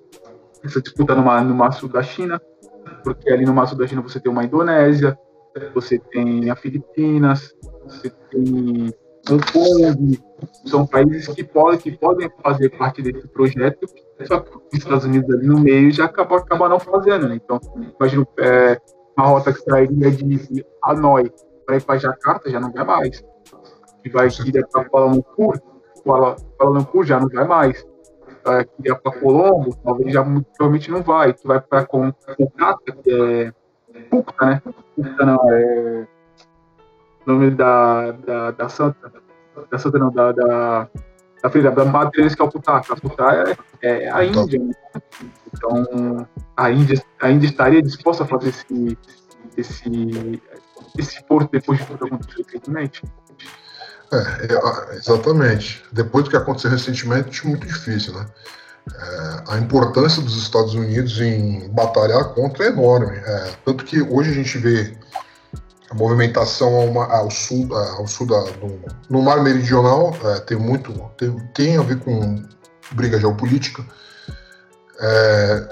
essa 0.64 0.82
disputa 0.82 1.16
no 1.16 1.22
no 1.22 1.56
mar 1.56 1.72
sul 1.72 1.90
da 1.90 2.04
China, 2.04 2.42
porque 3.04 3.32
ali 3.32 3.46
no 3.46 3.54
mar 3.54 3.68
sul 3.68 3.78
da 3.78 3.88
China 3.88 4.02
você 4.02 4.20
tem 4.20 4.32
uma 4.32 4.44
Indonésia, 4.44 5.18
você 5.74 6.00
tem 6.00 6.50
a 6.50 6.56
Filipinas, 6.56 7.56
você 7.86 8.10
tem 8.32 8.94
Hong 9.30 9.52
Kong, 9.52 10.20
são 10.66 10.88
países 10.88 11.28
que 11.28 11.44
podem, 11.44 11.80
que 11.80 11.92
podem 11.92 12.32
fazer 12.42 12.70
parte 12.70 13.02
desse 13.02 13.28
projeto, 13.28 13.88
só 14.26 14.40
que 14.40 14.56
os 14.56 14.64
Estados 14.74 15.06
Unidos 15.06 15.34
ali 15.36 15.48
no 15.48 15.60
meio 15.60 15.92
já 15.92 16.06
acabou, 16.06 16.38
acaba 16.38 16.70
não 16.70 16.80
fazendo, 16.80 17.28
né? 17.28 17.36
Então, 17.36 17.60
imagina 18.00 18.28
é, 18.40 18.82
uma 19.18 19.28
rota 19.28 19.54
que 19.54 19.62
sairia 19.62 20.12
de 20.12 20.66
Hanoi 20.84 21.32
para 21.66 21.78
ir 21.78 21.84
para 21.84 22.00
Jakarta, 22.00 22.50
já 22.50 22.60
não 22.60 22.72
vai 22.72 22.84
mais. 22.84 23.24
Que 24.02 24.10
vai 24.10 24.28
ir 24.28 24.68
para 24.72 24.86
Kuala 24.86 25.12
Lumpur, 25.12 25.60
Kuala, 26.04 26.36
Kuala 26.58 26.80
Lumpur 26.80 27.06
já 27.06 27.20
não 27.20 27.28
vai 27.28 27.46
mais. 27.46 27.86
É, 28.46 28.64
que 28.64 28.88
ia 28.88 28.96
para 28.96 29.20
Colombo, 29.20 29.76
talvez 29.84 30.14
já 30.14 30.24
provavelmente 30.24 30.92
não 30.92 31.02
vai. 31.02 31.34
Tu 31.34 31.48
vai 31.48 31.60
para 31.60 31.86
Kolkata, 31.86 32.92
que 33.04 33.12
é 33.94 34.02
Pukta, 34.10 34.46
né? 34.46 34.62
Pukta 34.96 35.26
não, 35.26 35.52
é 35.52 36.08
o 37.26 37.32
nome 37.32 37.52
da, 37.52 38.12
da, 38.12 38.52
da 38.52 38.70
Santa, 38.70 39.12
da 39.70 39.78
Santa 39.78 40.00
não, 40.00 40.12
da, 40.12 40.32
da, 40.32 40.90
da 41.44 41.50
filha 41.50 41.72
da 41.72 41.86
matriz 41.86 42.34
que 42.34 42.42
é 42.42 42.46
o 42.46 42.50
Putá. 42.50 42.78
A 42.78 42.96
Putá 42.96 43.44
é, 43.82 44.06
é 44.06 44.12
a 44.12 44.24
Índia. 44.24 44.60
Né? 44.60 44.74
Então, 45.54 46.28
a 46.56 46.72
Índia, 46.72 47.02
a 47.22 47.30
Índia 47.30 47.48
estaria 47.48 47.82
disposta 47.82 48.24
a 48.24 48.28
fazer 48.28 48.50
esse, 48.50 48.98
esse, 49.58 50.42
esse 50.98 51.24
porto 51.26 51.52
depois 51.52 51.80
de 51.80 51.86
tudo 51.86 52.06
acontecer 52.06 52.44
recentemente? 52.44 53.04
É, 54.12 54.54
é, 54.54 54.96
exatamente. 54.96 55.84
Depois 55.92 56.26
do 56.26 56.32
que 56.32 56.38
aconteceu 56.38 56.72
recentemente, 56.72 57.46
muito 57.48 57.66
difícil, 57.66 58.14
né? 58.14 58.26
É, 58.96 59.54
a 59.54 59.58
importância 59.58 60.22
dos 60.22 60.36
Estados 60.36 60.74
Unidos 60.74 61.22
em 61.22 61.70
batalhar 61.70 62.34
contra 62.34 62.66
é 62.66 62.68
enorme. 62.70 63.18
É, 63.18 63.52
tanto 63.64 63.86
que 63.86 64.02
hoje 64.02 64.32
a 64.32 64.34
gente 64.34 64.58
vê 64.58 64.98
a 65.92 65.94
movimentação 65.94 66.76
ao, 66.76 67.12
ao 67.12 67.32
sul, 67.32 67.76
ao 67.76 68.08
sul 68.08 68.26
da, 68.26 68.40
do, 68.42 68.80
no 69.10 69.22
mar 69.22 69.44
meridional 69.44 70.16
é, 70.24 70.40
tem 70.40 70.58
muito 70.58 70.92
tem, 71.18 71.36
tem, 71.54 71.78
a 71.78 71.84
ver 71.84 72.00
com 72.00 72.44
briga 72.92 73.20
geopolítica. 73.20 73.86
É, 75.00 75.70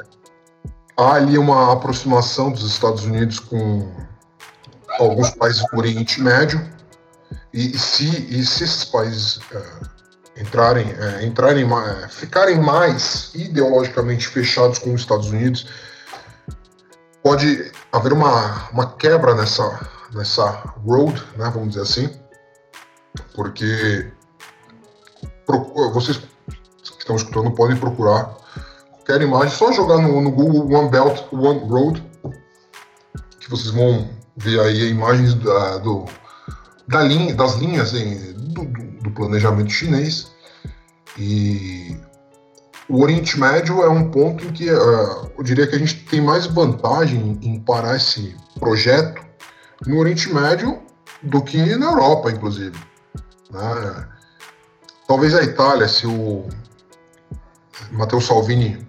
há 0.95 1.13
ali 1.13 1.37
uma 1.37 1.73
aproximação 1.73 2.51
dos 2.51 2.63
Estados 2.63 3.03
Unidos 3.03 3.39
com 3.39 3.91
alguns 4.99 5.31
países 5.31 5.63
do 5.71 5.77
Oriente 5.77 6.21
Médio 6.21 6.76
e, 7.53 7.75
e 7.75 7.77
se, 7.77 8.05
e 8.05 8.45
se 8.45 8.63
esses 8.63 8.85
países 8.85 9.39
é, 9.51 10.41
entrarem, 10.41 10.91
é, 10.91 11.25
entrarem 11.25 11.65
é, 11.65 12.07
ficarem 12.07 12.59
mais 12.59 13.31
ideologicamente 13.33 14.27
fechados 14.27 14.79
com 14.79 14.93
os 14.93 15.01
Estados 15.01 15.27
Unidos, 15.27 15.67
pode 17.23 17.71
haver 17.91 18.13
uma, 18.13 18.69
uma 18.71 18.93
quebra 18.93 19.33
nessa, 19.35 19.79
nessa 20.13 20.49
road, 20.85 21.21
né, 21.37 21.49
vamos 21.53 21.69
dizer 21.69 21.81
assim, 21.81 22.09
porque 23.33 24.11
vocês 25.93 26.17
que 26.17 26.99
estão 26.99 27.15
escutando 27.15 27.51
podem 27.51 27.77
procurar 27.77 28.35
qualquer 28.91 29.21
imagem, 29.21 29.49
só 29.49 29.71
jogar 29.71 29.97
no, 29.97 30.21
no 30.21 30.31
Google 30.31 30.71
One 30.77 30.89
Belt, 30.89 31.21
One 31.31 31.59
Road, 31.67 32.03
que 33.39 33.49
vocês 33.49 33.71
vão 33.71 34.09
ver 34.35 34.59
aí 34.59 34.89
imagens 34.89 35.33
da, 35.33 35.77
do, 35.77 36.05
da 36.87 37.01
linha, 37.03 37.33
das 37.35 37.55
linhas 37.55 37.93
em, 37.93 38.33
do, 38.33 38.65
do, 39.01 39.11
planejamento 39.11 39.71
chinês. 39.71 40.31
E 41.17 41.97
o 42.87 43.01
Oriente 43.01 43.39
Médio 43.39 43.81
é 43.83 43.89
um 43.89 44.09
ponto 44.09 44.45
em 44.45 44.51
que 44.51 44.69
uh, 44.71 45.31
eu 45.37 45.43
diria 45.43 45.67
que 45.67 45.75
a 45.75 45.79
gente 45.79 46.05
tem 46.05 46.21
mais 46.21 46.45
vantagem 46.45 47.37
em 47.41 47.59
parar 47.59 47.95
esse 47.95 48.35
projeto 48.59 49.21
no 49.85 49.97
Oriente 49.99 50.33
Médio 50.33 50.81
do 51.23 51.41
que 51.41 51.75
na 51.75 51.87
Europa, 51.87 52.31
inclusive. 52.31 52.77
Né? 53.51 54.07
Talvez 55.07 55.33
a 55.33 55.43
Itália, 55.43 55.87
se 55.87 56.05
o 56.05 56.47
Matteo 57.91 58.21
Salvini 58.21 58.85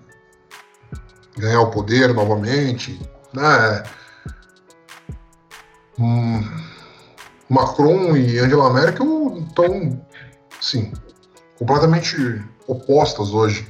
ganhar 1.36 1.60
o 1.60 1.70
poder 1.70 2.12
novamente, 2.12 3.00
né? 3.32 3.82
Hum, 5.98 6.67
Macron 7.48 8.16
e 8.16 8.38
Angela 8.38 8.72
Merkel 8.72 9.44
estão, 9.48 10.00
sim, 10.60 10.92
completamente 11.58 12.42
opostas 12.66 13.30
hoje 13.30 13.66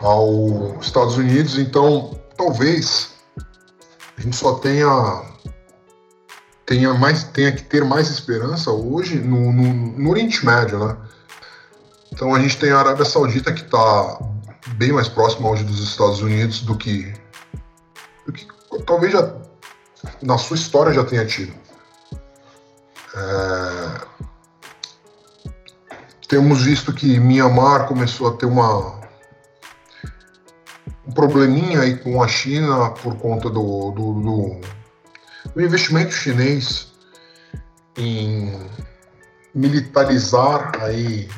aos 0.00 0.86
Estados 0.86 1.16
Unidos, 1.16 1.58
então 1.58 2.18
talvez 2.36 3.14
a 4.16 4.20
gente 4.20 4.36
só 4.36 4.54
tenha 4.54 5.22
tenha 6.64 6.92
mais 6.94 7.24
tenha 7.24 7.52
que 7.52 7.62
ter 7.62 7.84
mais 7.84 8.10
esperança 8.10 8.70
hoje 8.70 9.16
no, 9.16 9.52
no, 9.52 9.72
no 9.72 10.10
Oriente 10.10 10.44
Médio, 10.44 10.84
né? 10.84 10.96
Então 12.12 12.34
a 12.34 12.40
gente 12.40 12.56
tem 12.58 12.70
a 12.70 12.78
Arábia 12.78 13.04
Saudita 13.04 13.52
que 13.52 13.62
está 13.62 14.18
bem 14.76 14.92
mais 14.92 15.08
próximo 15.08 15.50
hoje 15.50 15.64
dos 15.64 15.80
Estados 15.82 16.20
Unidos 16.20 16.60
do 16.60 16.76
que, 16.76 17.12
do 18.24 18.32
que 18.32 18.46
talvez 18.84 19.12
já 19.12 19.34
na 20.22 20.38
sua 20.38 20.56
história 20.56 20.92
já 20.92 21.04
tenha 21.04 21.26
tido. 21.26 21.52
É, 23.16 24.00
temos 26.28 26.62
visto 26.62 26.92
que 26.92 27.18
Myanmar 27.18 27.86
começou 27.86 28.28
a 28.28 28.36
ter 28.36 28.46
uma 28.46 29.00
um 31.06 31.12
probleminha 31.12 31.80
aí 31.80 31.96
com 31.96 32.22
a 32.22 32.28
China 32.28 32.90
por 32.90 33.16
conta 33.16 33.48
do, 33.48 33.90
do, 33.92 34.12
do, 34.14 34.60
do 35.54 35.62
investimento 35.62 36.12
chinês 36.12 36.92
em 37.96 38.52
militarizar 39.54 40.72
aí 40.82 41.30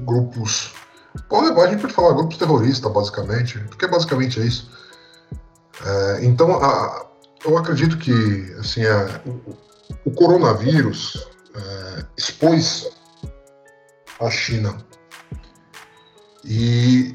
grupos 0.00 0.72
Pode, 1.28 1.58
a 1.60 1.66
gente 1.68 1.80
pode 1.80 1.92
falar 1.92 2.12
grupos 2.12 2.36
terroristas, 2.36 2.92
basicamente, 2.92 3.58
porque 3.60 3.86
basicamente 3.86 4.40
é 4.40 4.44
isso. 4.44 4.70
É, 5.84 6.24
então, 6.24 6.62
a, 6.62 7.06
eu 7.44 7.56
acredito 7.56 7.96
que 7.98 8.54
assim, 8.58 8.84
a, 8.84 9.20
o, 10.04 10.10
coronavírus 10.10 11.26
é, 11.54 12.04
expôs 12.16 12.90
a 14.20 14.30
China. 14.30 14.76
E 16.44 17.14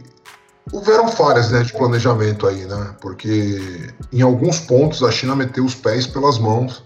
houveram 0.72 1.08
falhas 1.08 1.52
né, 1.52 1.64
de 1.64 1.72
planejamento 1.74 2.48
aí, 2.48 2.66
né? 2.66 2.96
Porque 3.02 3.94
em 4.12 4.22
alguns 4.22 4.60
pontos 4.60 5.04
a 5.04 5.12
China 5.12 5.36
meteu 5.36 5.66
os 5.66 5.76
pés 5.76 6.08
pelas 6.08 6.38
mãos. 6.38 6.84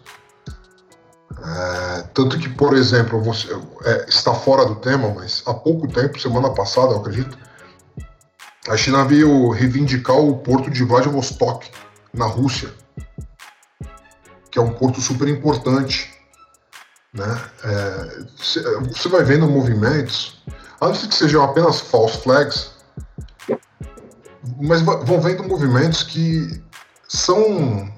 É, 1.45 2.01
tanto 2.13 2.37
que, 2.37 2.49
por 2.49 2.75
exemplo, 2.75 3.21
você, 3.21 3.47
é, 3.83 4.05
está 4.07 4.33
fora 4.33 4.65
do 4.65 4.75
tema, 4.75 5.13
mas 5.13 5.43
há 5.45 5.53
pouco 5.53 5.87
tempo, 5.87 6.19
semana 6.19 6.49
passada, 6.51 6.93
eu 6.93 6.99
acredito, 6.99 7.37
a 8.67 8.77
China 8.77 9.03
veio 9.03 9.49
reivindicar 9.49 10.15
o 10.15 10.37
porto 10.37 10.69
de 10.69 10.83
Vladivostok, 10.85 11.69
na 12.13 12.25
Rússia, 12.25 12.69
que 14.53 14.59
é 14.59 14.61
um 14.61 14.71
porto 14.71 15.01
super 15.01 15.27
importante. 15.27 16.13
Né? 17.11 17.41
É, 17.63 18.23
você 18.37 19.09
vai 19.09 19.23
vendo 19.23 19.47
movimentos, 19.47 20.43
a 20.79 20.87
não 20.87 20.95
ser 20.95 21.07
que 21.07 21.15
sejam 21.15 21.43
apenas 21.43 21.81
false 21.81 22.19
flags, 22.19 22.71
mas 24.61 24.81
vão 24.83 25.19
vendo 25.19 25.43
movimentos 25.43 26.03
que 26.03 26.63
são, 27.07 27.91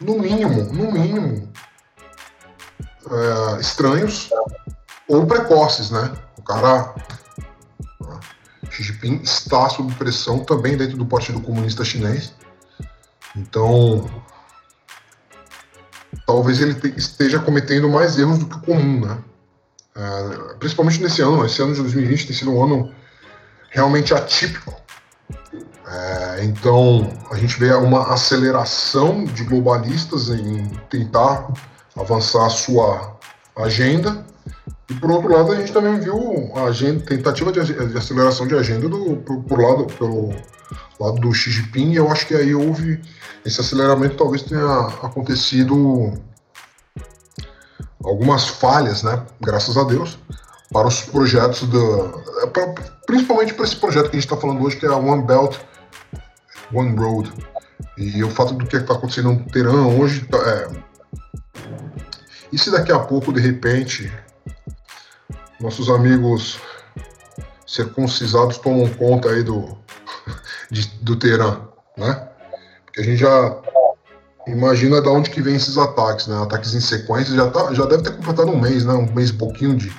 no 0.00 0.18
mínimo, 0.18 0.64
no 0.72 0.90
mínimo, 0.90 1.52
é, 3.08 3.60
estranhos 3.60 4.28
ou 5.08 5.24
precoces, 5.24 5.90
né? 5.90 6.12
O 6.36 6.42
cara. 6.42 6.94
Xi 8.70 8.82
Jinping 8.82 9.20
está 9.22 9.68
sob 9.68 9.92
pressão 9.94 10.40
também 10.44 10.76
dentro 10.76 10.96
do 10.96 11.04
Partido 11.04 11.40
Comunista 11.40 11.84
Chinês. 11.84 12.32
Então, 13.36 14.08
talvez 16.26 16.60
ele 16.60 16.76
esteja 16.96 17.38
cometendo 17.38 17.88
mais 17.88 18.18
erros 18.18 18.38
do 18.38 18.46
que 18.46 18.56
o 18.56 18.60
comum, 18.60 19.00
né? 19.00 19.18
É, 19.94 20.54
principalmente 20.54 21.02
nesse 21.02 21.22
ano. 21.22 21.44
Esse 21.44 21.62
ano 21.62 21.74
de 21.74 21.80
2020 21.80 22.26
tem 22.26 22.36
sido 22.36 22.52
um 22.52 22.62
ano 22.62 22.92
realmente 23.70 24.14
atípico. 24.14 24.74
É, 25.86 26.44
então, 26.44 27.12
a 27.30 27.36
gente 27.36 27.58
vê 27.58 27.72
uma 27.74 28.12
aceleração 28.12 29.24
de 29.24 29.44
globalistas 29.44 30.28
em 30.30 30.68
tentar 30.88 31.52
avançar 31.96 32.46
a 32.46 32.50
sua 32.50 33.16
agenda. 33.56 34.24
E 34.88 34.94
por 34.94 35.10
outro 35.10 35.32
lado, 35.32 35.52
a 35.52 35.56
gente 35.56 35.72
também 35.72 35.98
viu 36.00 36.52
a 36.56 36.64
agenda, 36.64 37.04
tentativa 37.04 37.52
de, 37.52 37.62
de 37.62 37.98
aceleração 37.98 38.46
de 38.46 38.54
agenda 38.54 38.88
do, 38.88 39.16
por, 39.16 39.42
por, 39.42 39.60
lado, 39.60 39.86
pelo 39.98 40.34
lado 40.98 41.20
do 41.20 41.32
Xi 41.32 41.50
Jinping, 41.50 41.92
e 41.92 41.96
eu 41.96 42.10
acho 42.10 42.26
que 42.26 42.34
aí 42.34 42.54
houve 42.54 43.00
esse 43.44 43.60
aceleramento, 43.60 44.16
talvez 44.16 44.42
tenha 44.42 44.86
acontecido 45.02 46.12
algumas 48.04 48.48
falhas, 48.48 49.02
né? 49.02 49.24
Graças 49.40 49.76
a 49.76 49.84
Deus, 49.84 50.18
para 50.72 50.88
os 50.88 51.02
projetos 51.02 51.68
da. 51.68 52.48
Pra, 52.48 52.74
principalmente 53.06 53.54
para 53.54 53.64
esse 53.64 53.76
projeto 53.76 54.10
que 54.10 54.16
a 54.16 54.20
gente 54.20 54.30
está 54.30 54.36
falando 54.36 54.62
hoje, 54.62 54.76
que 54.76 54.86
é 54.86 54.88
a 54.88 54.96
One 54.96 55.24
Belt, 55.24 55.56
One 56.72 56.96
Road. 56.96 57.32
E 57.98 58.24
o 58.24 58.30
fato 58.30 58.54
do 58.54 58.66
que 58.66 58.76
está 58.76 58.94
acontecendo 58.94 59.32
no 59.32 59.44
Teherã 59.46 59.86
hoje 59.86 60.26
é, 60.32 60.82
e 62.52 62.58
se 62.58 62.70
daqui 62.70 62.92
a 62.92 62.98
pouco, 62.98 63.32
de 63.32 63.40
repente, 63.40 64.12
nossos 65.58 65.88
amigos 65.88 66.60
circuncisados 67.66 68.58
tomam 68.58 68.86
conta 68.92 69.30
aí 69.30 69.42
do, 69.42 69.78
de, 70.72 70.88
do 71.02 71.16
Teherã, 71.16 71.60
né? 71.96 72.28
Porque 72.86 73.02
a 73.02 73.04
gente 73.04 73.18
já 73.18 73.56
imagina 74.46 75.02
de 75.02 75.08
onde 75.08 75.30
que 75.30 75.42
vem 75.42 75.54
esses 75.54 75.76
ataques, 75.76 76.26
né? 76.26 76.42
Ataques 76.42 76.74
em 76.74 76.80
sequência, 76.80 77.34
já, 77.34 77.50
tá, 77.50 77.74
já 77.74 77.84
deve 77.84 78.02
ter 78.02 78.16
completado 78.16 78.50
um 78.50 78.58
mês, 78.58 78.84
né? 78.84 78.94
Um 78.94 79.12
mês 79.12 79.28
e 79.30 79.34
pouquinho 79.34 79.76
de 79.76 79.92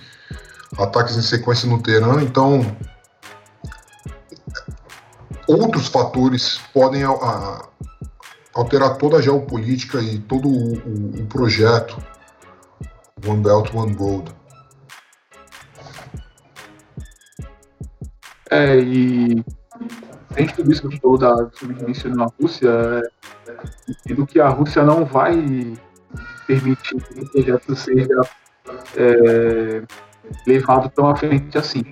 ataques 0.78 1.16
em 1.16 1.22
sequência 1.22 1.70
no 1.70 1.82
Teherã, 1.82 2.22
então 2.24 2.76
outros 5.48 5.88
fatores 5.88 6.60
podem 6.74 7.04
a, 7.04 7.68
alterar 8.56 8.98
toda 8.98 9.18
a 9.18 9.22
geopolítica 9.22 10.00
e 10.02 10.18
todo 10.18 10.48
o, 10.48 10.74
o, 10.74 11.22
o 11.22 11.26
projeto 11.28 11.96
One 13.26 13.44
Belt, 13.44 13.72
One 13.76 13.94
Road. 13.94 14.34
É, 18.50 18.78
e 18.80 19.44
dentro 20.36 20.64
disso 20.64 20.88
que 20.90 21.00
falou 21.00 21.18
da 21.18 21.50
submissão 21.54 22.12
na 22.14 22.28
Rússia, 22.40 22.70
é, 24.08 24.14
do 24.14 24.26
que 24.26 24.40
a 24.40 24.50
Rússia 24.50 24.84
não 24.84 25.06
vai 25.06 25.78
permitir 26.48 27.02
que 27.02 27.20
o 27.20 27.30
projeto 27.30 27.76
seja 27.76 28.22
é, 28.96 29.84
levado 30.46 30.90
tão 30.90 31.10
à 31.10 31.16
frente 31.16 31.58
assim. 31.58 31.84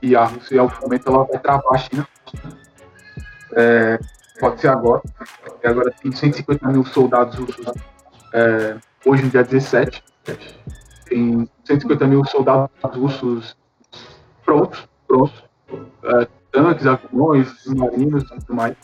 Que 0.00 0.14
a 0.14 0.24
Rússia, 0.24 0.60
algum 0.60 0.80
momento, 0.82 1.08
ela 1.08 1.24
vai 1.24 1.38
travar 1.38 1.74
a 1.74 1.78
China. 1.78 2.08
É, 3.52 3.98
pode 4.38 4.60
ser 4.60 4.68
agora. 4.68 5.02
Agora 5.64 5.92
tem 6.02 6.12
150 6.12 6.68
mil 6.68 6.84
soldados 6.84 7.36
russos 7.36 7.66
é, 8.32 8.76
hoje, 9.04 9.24
no 9.24 9.30
dia 9.30 9.42
17. 9.42 10.02
Tem 11.06 11.48
150 11.64 12.06
mil 12.06 12.24
soldados 12.24 12.70
russos 12.94 13.56
prontos, 14.44 14.88
prontos. 15.08 15.44
É, 16.04 16.28
tanques, 16.56 16.86
aviões, 16.86 17.48
submarinos 17.60 18.22
e 18.22 18.26
tudo 18.28 18.54
mais. 18.54 18.74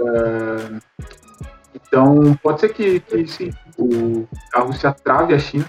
É, 0.00 0.78
então, 1.74 2.34
pode 2.42 2.60
ser 2.60 2.70
que, 2.70 3.00
que 3.00 3.26
sim, 3.26 3.50
o, 3.76 4.26
a 4.54 4.60
Rússia 4.60 4.92
trave 4.92 5.34
a 5.34 5.38
China. 5.38 5.66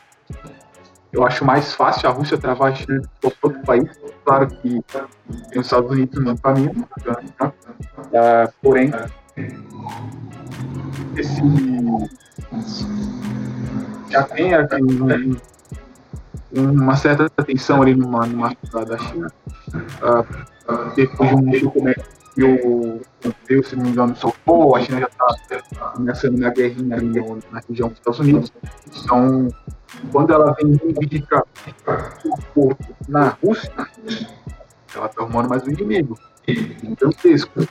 Eu 1.12 1.26
acho 1.26 1.44
mais 1.44 1.74
fácil 1.74 2.08
a 2.08 2.14
Rússia 2.14 2.38
travar 2.38 2.72
a 2.72 2.76
China 2.76 3.02
do 3.22 3.32
que 3.32 3.38
outro 3.42 3.62
país. 3.64 3.90
Claro 4.24 4.48
que 4.48 4.82
tem 5.50 5.60
os 5.60 5.66
Estados 5.66 5.92
Unidos 5.92 6.24
no 6.24 6.40
caminho, 6.40 6.74
né? 6.74 6.86
uh, 7.42 8.54
porém, 8.62 8.92
esse 11.18 11.42
já 14.10 14.24
tem 14.24 14.54
aqui 14.54 14.82
uma 16.52 16.96
certa 16.96 17.30
tensão 17.44 17.82
ali 17.82 17.96
numa, 17.96 18.26
numa 18.26 18.56
da 18.86 18.98
China. 18.98 19.32
Uh, 19.70 20.96
depois 20.96 21.30
de 21.30 21.36
um 21.36 21.62
documento 21.62 22.04
que 22.34 22.44
o 22.44 23.02
Pompeu, 23.22 23.64
se 23.64 23.76
não 23.76 23.84
me 23.84 23.90
engano, 23.90 24.16
soltou, 24.16 24.76
a 24.76 24.82
China 24.82 25.00
já 25.00 25.08
está 25.08 25.92
começando 25.94 26.38
uma 26.38 26.50
guerrinha 26.50 26.96
ali 26.96 27.08
na 27.52 27.62
região 27.68 27.90
dos 27.90 27.98
Estados 27.98 28.20
Unidos. 28.20 28.54
Então, 29.04 29.50
quando 30.12 30.34
ela 30.34 30.54
vem 30.54 30.76
reivindicar 30.76 31.44
o 32.26 32.42
corpo 32.54 32.96
na 33.08 33.30
Rússia, 33.44 33.72
ela 34.96 35.06
está 35.06 35.22
arrumando 35.24 35.50
mais 35.50 35.64
um 35.64 35.72
inimigo 35.72 36.18
gigantesco. 36.48 37.68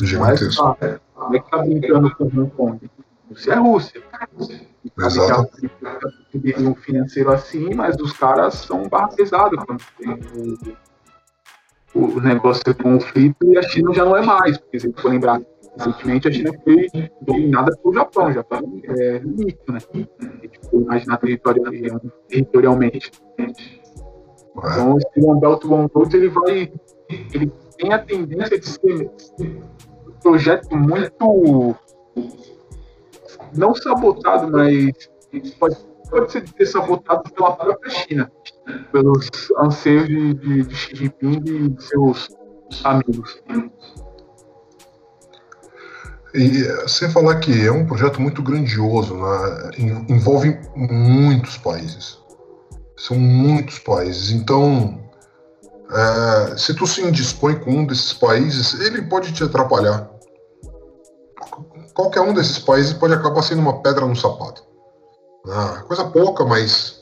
Gigantesco. 0.00 0.64
Mas, 0.64 0.78
tá, 0.78 1.00
como 1.14 1.36
é 1.36 1.38
que 1.38 1.44
está 1.44 1.58
brincando 1.58 2.14
com 2.16 2.24
Hong 2.24 2.50
Kong? 2.50 2.90
Rússia 3.28 3.52
é 3.52 3.56
Rússia. 3.56 4.02
Exato. 4.98 5.50
um 6.58 6.74
financeiro 6.74 7.32
assim, 7.32 7.74
mas 7.74 7.96
os 7.96 8.12
caras 8.12 8.54
são 8.54 8.88
barra 8.88 9.08
pesada 9.08 9.56
quando 9.56 9.82
tem 9.98 10.76
o, 11.94 12.04
o 12.04 12.20
negócio 12.20 12.62
de 12.64 12.74
conflito 12.74 13.36
e 13.52 13.58
a 13.58 13.62
China 13.62 13.92
já 13.92 14.04
não 14.04 14.16
é 14.16 14.22
mais, 14.22 14.58
porque 14.58 14.80
se 14.80 14.92
for 14.92 15.10
lembrar, 15.10 15.40
recentemente 15.76 16.28
a 16.28 16.32
China 16.32 16.52
foi 16.62 16.86
dominada 17.22 17.76
pelo 17.76 17.94
Japão, 17.94 18.26
o 18.26 18.32
Japão 18.32 18.80
é 18.84 19.18
limite, 19.18 19.58
né? 19.68 19.78
E, 20.42 20.48
tipo, 20.48 20.80
imaginar 20.80 21.16
territorial, 21.18 22.00
territorialmente. 22.28 23.12
Então 23.38 24.98
esse 24.98 25.26
One 25.26 25.40
Belt 25.40 25.64
One 25.64 25.88
Road 25.92 26.16
ele 26.16 26.28
vai. 26.28 26.72
Ele 27.32 27.52
tem 27.76 27.92
a 27.92 27.98
tendência 27.98 28.58
de 28.58 28.66
ser 28.66 29.10
um 29.40 30.12
projeto 30.22 30.74
muito 30.74 31.76
não 33.56 33.74
sabotado, 33.74 34.50
mas 34.50 35.10
pode, 35.58 35.76
pode 36.10 36.32
ser 36.32 36.66
sabotado 36.66 37.30
pela 37.32 37.52
própria 37.52 37.90
China, 37.90 38.32
pelos 38.92 39.28
anseios 39.58 40.06
de, 40.06 40.34
de, 40.34 40.62
de 40.62 40.74
Xi 40.74 40.96
Jinping 40.96 41.42
e 41.78 41.82
seus 41.82 42.28
amigos. 42.84 43.42
E 46.34 46.88
sem 46.88 47.10
falar 47.10 47.40
que 47.40 47.66
é 47.66 47.72
um 47.72 47.86
projeto 47.86 48.20
muito 48.20 48.42
grandioso, 48.42 49.16
né? 49.16 49.70
envolve 50.08 50.58
muitos 50.74 51.56
países. 51.56 52.18
São 52.96 53.16
muitos 53.16 53.78
países. 53.78 54.30
Então, 54.32 55.00
é, 55.90 56.56
se 56.56 56.74
tu 56.74 56.86
se 56.86 57.00
indispõe 57.00 57.54
com 57.56 57.70
um 57.70 57.86
desses 57.86 58.12
países, 58.12 58.78
ele 58.80 59.02
pode 59.02 59.32
te 59.32 59.44
atrapalhar 59.44 60.10
qualquer 61.96 62.20
um 62.20 62.34
desses 62.34 62.58
países 62.58 62.92
pode 62.92 63.14
acabar 63.14 63.42
sendo 63.42 63.62
uma 63.62 63.80
pedra 63.80 64.06
no 64.06 64.14
sapato. 64.14 64.62
Ah, 65.48 65.82
coisa 65.88 66.04
pouca, 66.04 66.44
mas. 66.44 67.00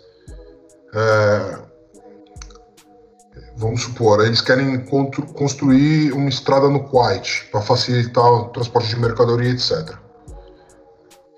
É, 0.94 1.58
vamos 3.56 3.82
supor, 3.82 4.24
eles 4.24 4.40
querem 4.40 4.84
construir 5.34 6.12
uma 6.12 6.28
estrada 6.28 6.68
no 6.68 6.84
Kuwait 6.84 7.48
para 7.50 7.60
facilitar 7.60 8.24
o 8.24 8.48
transporte 8.50 8.90
de 8.90 9.00
mercadoria, 9.00 9.50
etc. 9.50 9.96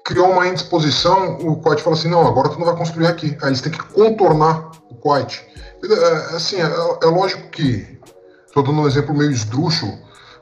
Criou 0.04 0.30
uma 0.30 0.46
indisposição, 0.46 1.38
o 1.38 1.56
Kuwait 1.56 1.82
fala 1.82 1.96
assim: 1.96 2.10
não, 2.10 2.26
agora 2.26 2.50
tu 2.50 2.58
não 2.58 2.66
vai 2.66 2.76
construir 2.76 3.06
aqui. 3.06 3.36
Aí 3.40 3.48
eles 3.48 3.62
têm 3.62 3.72
que 3.72 3.82
contornar 3.82 4.70
o 4.90 4.94
Kuwait. 4.96 5.42
É, 5.82 6.36
assim, 6.36 6.56
é, 6.56 6.66
é 7.02 7.06
lógico 7.06 7.48
que. 7.50 7.96
Estou 8.46 8.62
dando 8.62 8.80
um 8.80 8.86
exemplo 8.86 9.14
meio 9.14 9.30
esdrúxulo, 9.30 9.92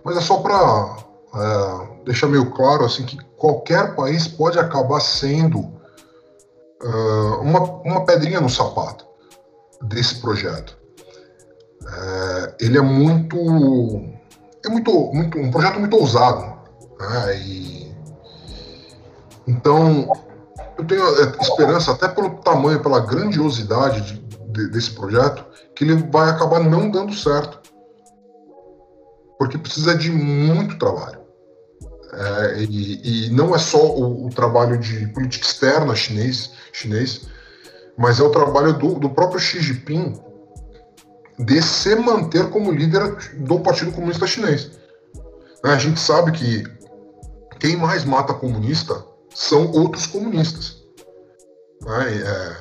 mas 0.05 0.17
é 0.17 0.21
só 0.21 0.37
para 0.37 0.97
é, 1.35 1.94
deixar 2.05 2.29
meio 2.29 2.51
claro 2.51 2.85
assim 2.85 3.05
que 3.05 3.19
qualquer 3.37 3.95
país 3.95 4.29
pode 4.29 4.59
acabar 4.59 5.01
sendo 5.01 5.61
uh, 5.61 7.41
uma, 7.41 7.61
uma 7.83 8.05
pedrinha 8.05 8.41
no 8.41 8.49
sapato 8.49 9.07
desse 9.83 10.21
projeto. 10.21 10.77
É, 11.87 12.55
ele 12.61 12.79
é 12.79 12.81
muito 12.81 13.37
é 14.65 14.69
muito, 14.71 15.13
muito 15.13 15.39
um 15.39 15.51
projeto 15.51 15.79
muito 15.79 15.97
ousado, 15.97 16.59
né? 16.99 17.39
E, 17.39 17.95
então 19.47 20.11
eu 20.79 20.87
tenho 20.87 21.03
é, 21.03 21.37
esperança 21.41 21.93
até 21.93 22.09
pelo 22.09 22.39
tamanho, 22.39 22.83
pela 22.83 23.01
grandiosidade 23.01 24.01
de, 24.01 24.19
de, 24.53 24.71
desse 24.71 24.93
projeto, 24.93 25.45
que 25.75 25.85
ele 25.85 25.97
vai 26.11 26.31
acabar 26.31 26.61
não 26.61 26.91
dando 26.91 27.15
certo, 27.15 27.61
porque 29.39 29.59
precisa 29.59 29.95
de 29.95 30.11
muito 30.11 30.79
trabalho. 30.79 31.24
É, 32.17 32.63
e, 32.63 33.27
e, 33.27 33.31
não 33.31 33.55
é 33.55 33.59
só 33.59 33.85
o, 33.85 34.27
o, 34.27 34.31
trabalho 34.31 34.79
de 34.79 35.07
política 35.09 35.45
externa 35.47 35.97
chinês, 35.97 36.53
chinês 36.73 37.23
mas 37.97 38.21
é 38.21 38.23
o 38.23 38.31
trabalho 38.31 38.73
do, 38.73 38.95
do 38.95 39.11
próprio 39.11 39.41
Xi 39.41 39.61
Jinping 39.61 40.21
de 41.39 41.63
se 41.63 41.97
manter 41.97 42.51
como 42.51 42.71
líder 42.71 43.17
do 43.39 43.59
Partido 43.61 43.93
Comunista 43.93 44.27
Chinês. 44.27 44.71
É, 45.65 45.71
a 45.71 45.77
gente 45.77 45.99
sabe 45.99 46.33
que 46.33 46.65
quem 47.59 47.77
mais 47.77 48.05
mata 48.05 48.35
comunista 48.35 49.05
são 49.35 49.71
outros 49.73 50.07
comunistas. 50.07 50.83
É, 51.87 52.13
é, 52.15 52.57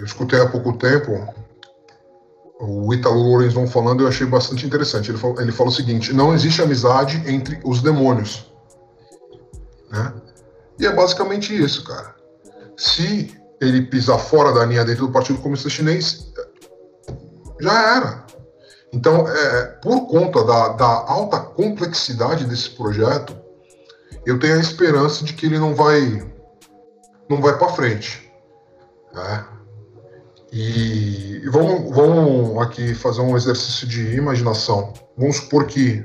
eu 0.00 0.04
escutei 0.04 0.40
há 0.40 0.48
pouco 0.48 0.76
tempo 0.76 1.12
o 2.60 2.92
Italo 2.92 3.22
Lorenzon 3.22 3.66
falando, 3.66 4.02
eu 4.02 4.08
achei 4.08 4.26
bastante 4.26 4.66
interessante. 4.66 5.10
Ele 5.10 5.18
falou, 5.18 5.40
ele 5.40 5.52
falou 5.52 5.72
o 5.72 5.76
seguinte: 5.76 6.12
não 6.12 6.34
existe 6.34 6.60
amizade 6.60 7.22
entre 7.26 7.60
os 7.64 7.80
demônios. 7.80 8.52
Né? 9.90 10.12
E 10.78 10.86
é 10.86 10.92
basicamente 10.92 11.56
isso, 11.56 11.84
cara. 11.84 12.14
Se 12.76 13.36
ele 13.60 13.82
pisar 13.82 14.18
fora 14.18 14.52
da 14.52 14.64
linha 14.64 14.84
dentro 14.84 15.06
do 15.06 15.12
Partido 15.12 15.38
Comunista 15.40 15.68
Chinês, 15.68 16.32
já 17.60 17.96
era. 17.96 18.26
Então, 18.92 19.28
é, 19.28 19.64
por 19.82 20.06
conta 20.06 20.44
da, 20.44 20.68
da 20.68 20.86
alta 20.86 21.40
complexidade 21.40 22.44
desse 22.44 22.70
projeto, 22.70 23.36
eu 24.24 24.38
tenho 24.38 24.56
a 24.56 24.60
esperança 24.60 25.24
de 25.24 25.32
que 25.32 25.46
ele 25.46 25.58
não 25.58 25.74
vai 25.74 26.26
não 27.28 27.40
vai 27.40 27.58
para 27.58 27.72
frente. 27.72 28.32
Né? 29.12 29.44
E 30.52 31.42
vamos, 31.50 31.94
vamos 31.94 32.62
aqui 32.62 32.94
fazer 32.94 33.20
um 33.20 33.36
exercício 33.36 33.86
de 33.86 34.14
imaginação. 34.16 34.92
Vamos 35.16 35.36
supor 35.36 35.66
que 35.66 36.04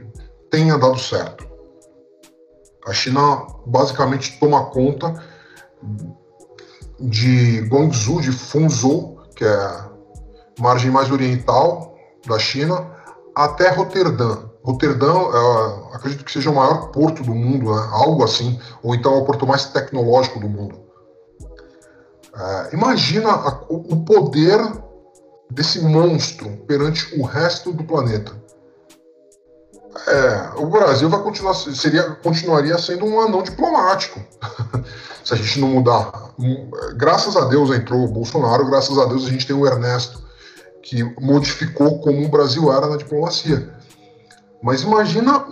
tenha 0.51 0.77
dado 0.77 0.99
certo. 0.99 1.47
A 2.85 2.93
China 2.93 3.47
basicamente 3.65 4.37
toma 4.39 4.65
conta 4.65 5.13
de 6.99 7.61
Guangzhou, 7.61 8.19
de 8.19 8.31
Fuzhou, 8.31 9.21
que 9.35 9.45
é 9.45 9.53
a 9.53 9.89
margem 10.59 10.91
mais 10.91 11.09
oriental 11.09 11.95
da 12.27 12.37
China, 12.37 12.91
até 13.35 13.69
Roterdã. 13.69 14.49
Roterdã, 14.63 15.11
é, 15.11 15.95
acredito 15.95 16.23
que 16.23 16.31
seja 16.31 16.49
o 16.49 16.55
maior 16.55 16.91
porto 16.91 17.23
do 17.23 17.33
mundo, 17.33 17.73
né? 17.73 17.89
algo 17.91 18.23
assim, 18.23 18.59
ou 18.81 18.95
então 18.95 19.13
é 19.13 19.17
o 19.17 19.25
porto 19.25 19.45
mais 19.45 19.65
tecnológico 19.65 20.39
do 20.39 20.47
mundo. 20.47 20.82
É, 22.35 22.73
imagina 22.73 23.29
a, 23.29 23.61
o 23.69 24.03
poder 24.03 24.59
desse 25.51 25.81
monstro 25.81 26.49
perante 26.67 27.19
o 27.19 27.23
resto 27.23 27.71
do 27.71 27.83
planeta. 27.83 28.31
É, 30.07 30.59
o 30.59 30.65
Brasil 30.65 31.07
vai 31.07 31.21
continuar 31.21 31.53
seria 31.53 32.03
continuaria 32.15 32.77
sendo 32.79 33.05
um 33.05 33.21
anão 33.21 33.43
diplomático 33.43 34.19
se 35.23 35.33
a 35.33 35.37
gente 35.37 35.59
não 35.59 35.67
mudar. 35.67 36.33
Graças 36.95 37.37
a 37.37 37.45
Deus 37.45 37.69
entrou 37.69 38.03
o 38.03 38.11
Bolsonaro, 38.11 38.65
graças 38.65 38.97
a 38.97 39.05
Deus 39.05 39.25
a 39.25 39.29
gente 39.29 39.45
tem 39.45 39.55
o 39.55 39.67
Ernesto 39.67 40.23
que 40.81 41.03
modificou 41.21 41.99
como 41.99 42.25
o 42.25 42.29
Brasil 42.29 42.73
era 42.73 42.87
na 42.87 42.97
diplomacia. 42.97 43.73
Mas 44.61 44.81
imagina, 44.81 45.45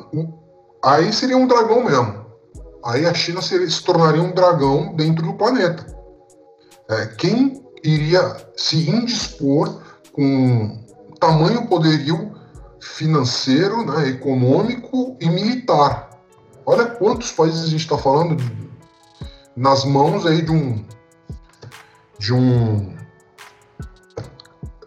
aí 0.84 1.13
seria 1.13 1.38
um 1.38 1.48
dragão 1.48 1.84
mesmo. 1.84 2.26
Aí 2.84 3.06
a 3.06 3.13
China 3.13 3.41
se 3.41 3.84
tornaria 3.84 4.22
um 4.22 4.34
dragão 4.34 4.94
dentro 4.96 5.26
do 5.26 5.34
planeta. 5.34 5.86
É, 6.92 7.06
quem 7.08 7.64
iria 7.84 8.36
se 8.56 8.90
indispor 8.90 9.82
com 10.12 10.84
tamanho 11.20 11.68
poderio 11.68 12.32
financeiro, 12.82 13.86
né, 13.86 14.10
econômico 14.10 15.16
e 15.20 15.30
militar. 15.30 16.10
Olha 16.66 16.86
quantos 16.86 17.32
países 17.32 17.64
a 17.64 17.68
gente 17.68 17.82
está 17.82 17.98
falando 17.98 18.36
de, 18.36 18.70
nas 19.56 19.86
mãos 19.86 20.26
aí 20.26 20.42
de 20.42 20.52
um 20.52 20.86
de 22.20 22.34
um 22.34 22.96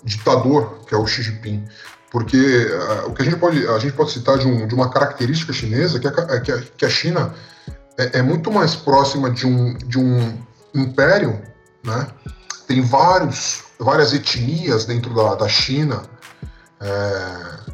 ditador 0.05 0.85
que 0.87 0.95
é 0.95 0.99
o 0.99 1.07
Xi 1.07 1.23
Jinping, 1.23 1.65
porque 2.11 2.37
uh, 2.37 3.09
o 3.09 3.15
que 3.15 3.23
a 3.23 3.25
gente 3.25 3.39
pode 3.39 3.67
a 3.67 3.79
gente 3.79 3.95
pode 3.95 4.13
citar 4.13 4.39
de, 4.39 4.47
um, 4.47 4.67
de 4.67 4.75
uma 4.75 4.91
característica 4.91 5.53
chinesa 5.53 5.99
que 5.99 6.07
a, 6.07 6.11
é 6.11 6.41
que 6.41 6.53
a, 6.53 6.61
que 6.61 6.85
a 6.85 6.89
China 6.89 7.35
é, 7.99 8.19
é, 8.19 8.23
muito 8.23 8.53
mais 8.53 8.77
próxima 8.77 9.31
de 9.31 9.47
um 9.47 9.75
de 9.75 9.99
um 9.99 10.39
império, 10.75 11.41
né? 11.85 12.09
Tem 12.67 12.81
vários 12.81 13.63
várias 13.79 14.13
etnias 14.13 14.87
dentro 14.87 15.15
da, 15.15 15.35
da 15.35 15.49
China. 15.49 16.03
É, 16.81 17.65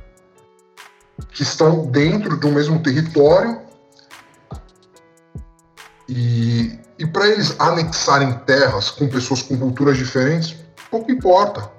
que 1.32 1.42
estão 1.42 1.86
dentro 1.86 2.36
de 2.38 2.46
um 2.46 2.52
mesmo 2.52 2.82
território 2.82 3.60
e, 6.08 6.78
e 6.98 7.06
para 7.06 7.28
eles 7.28 7.54
anexarem 7.58 8.32
terras 8.40 8.90
com 8.90 9.08
pessoas 9.08 9.42
com 9.42 9.56
culturas 9.56 9.96
diferentes, 9.96 10.56
pouco 10.90 11.10
importa. 11.10 11.70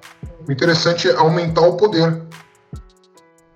O 0.47 0.51
interessante 0.51 1.09
é 1.09 1.15
aumentar 1.15 1.61
o 1.61 1.75
poder. 1.75 2.23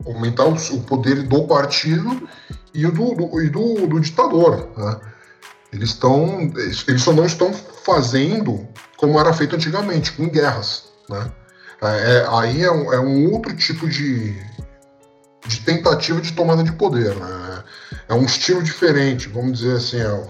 Aumentar 0.06 0.46
o, 0.46 0.82
poder 0.82 1.24
do 1.24 1.48
partido 1.48 2.28
e 2.74 2.86
o 2.86 2.92
do, 2.92 3.16
do, 3.16 3.42
e 3.42 3.50
do, 3.50 3.88
do 3.88 4.00
ditador. 4.00 4.70
Né? 4.78 5.00
Eles, 5.76 5.90
estão, 5.90 6.54
eles 6.88 7.02
só 7.02 7.12
não 7.12 7.26
estão 7.26 7.54
fazendo 7.54 8.66
como 8.96 9.20
era 9.20 9.34
feito 9.34 9.56
antigamente, 9.56 10.14
com 10.14 10.30
guerras. 10.30 10.86
Né? 11.10 11.30
É, 11.82 11.88
é 12.16 12.28
aí 12.30 12.64
é 12.64 12.72
um, 12.72 12.94
é 12.94 13.00
um 13.00 13.32
outro 13.34 13.54
tipo 13.56 13.88
de, 13.90 14.42
de 15.46 15.60
tentativa 15.60 16.22
de 16.22 16.32
tomada 16.32 16.64
de 16.64 16.72
poder. 16.72 17.14
Né? 17.14 17.64
É 18.08 18.14
um 18.14 18.24
estilo 18.24 18.64
diferente, 18.64 19.28
vamos 19.28 19.60
dizer 19.60 19.76
assim. 19.76 20.00
É 20.00 20.10
o, 20.10 20.28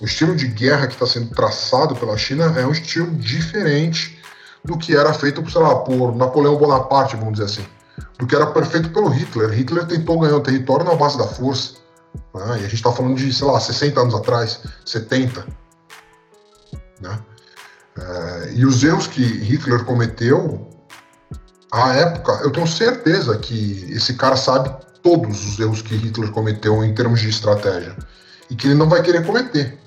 o 0.00 0.06
estilo 0.06 0.34
de 0.34 0.48
guerra 0.48 0.86
que 0.86 0.94
está 0.94 1.06
sendo 1.06 1.34
traçado 1.34 1.94
pela 1.94 2.16
China 2.16 2.54
é 2.58 2.66
um 2.66 2.72
estilo 2.72 3.10
diferente 3.14 4.18
do 4.64 4.78
que 4.78 4.96
era 4.96 5.12
feito, 5.12 5.48
sei 5.50 5.60
lá, 5.60 5.76
por 5.76 6.16
Napoleão 6.16 6.56
Bonaparte, 6.56 7.14
vamos 7.14 7.34
dizer 7.34 7.44
assim. 7.44 7.66
Do 8.18 8.26
que 8.26 8.34
era 8.34 8.46
perfeito 8.46 8.88
pelo 8.88 9.08
Hitler. 9.08 9.50
Hitler 9.50 9.84
tentou 9.86 10.18
ganhar 10.18 10.36
o 10.36 10.40
território 10.40 10.86
na 10.86 10.94
base 10.94 11.18
da 11.18 11.26
força. 11.26 11.74
Né? 12.34 12.46
E 12.48 12.52
a 12.52 12.58
gente 12.58 12.74
está 12.74 12.92
falando 12.92 13.16
de, 13.16 13.32
sei 13.32 13.46
lá, 13.46 13.58
60 13.60 14.00
anos 14.00 14.14
atrás, 14.14 14.60
70. 14.84 15.46
Né? 17.00 17.18
É, 17.98 18.52
e 18.54 18.66
os 18.66 18.82
erros 18.84 19.06
que 19.06 19.22
Hitler 19.22 19.84
cometeu 19.84 20.68
à 21.72 21.94
época, 21.94 22.40
eu 22.42 22.50
tenho 22.50 22.66
certeza 22.66 23.36
que 23.38 23.86
esse 23.90 24.14
cara 24.14 24.36
sabe 24.36 24.70
todos 25.02 25.46
os 25.46 25.58
erros 25.58 25.82
que 25.82 25.96
Hitler 25.96 26.30
cometeu 26.30 26.82
em 26.84 26.94
termos 26.94 27.20
de 27.20 27.28
estratégia 27.28 27.96
e 28.50 28.54
que 28.54 28.66
ele 28.66 28.74
não 28.74 28.88
vai 28.88 29.02
querer 29.02 29.24
cometer. 29.24 29.78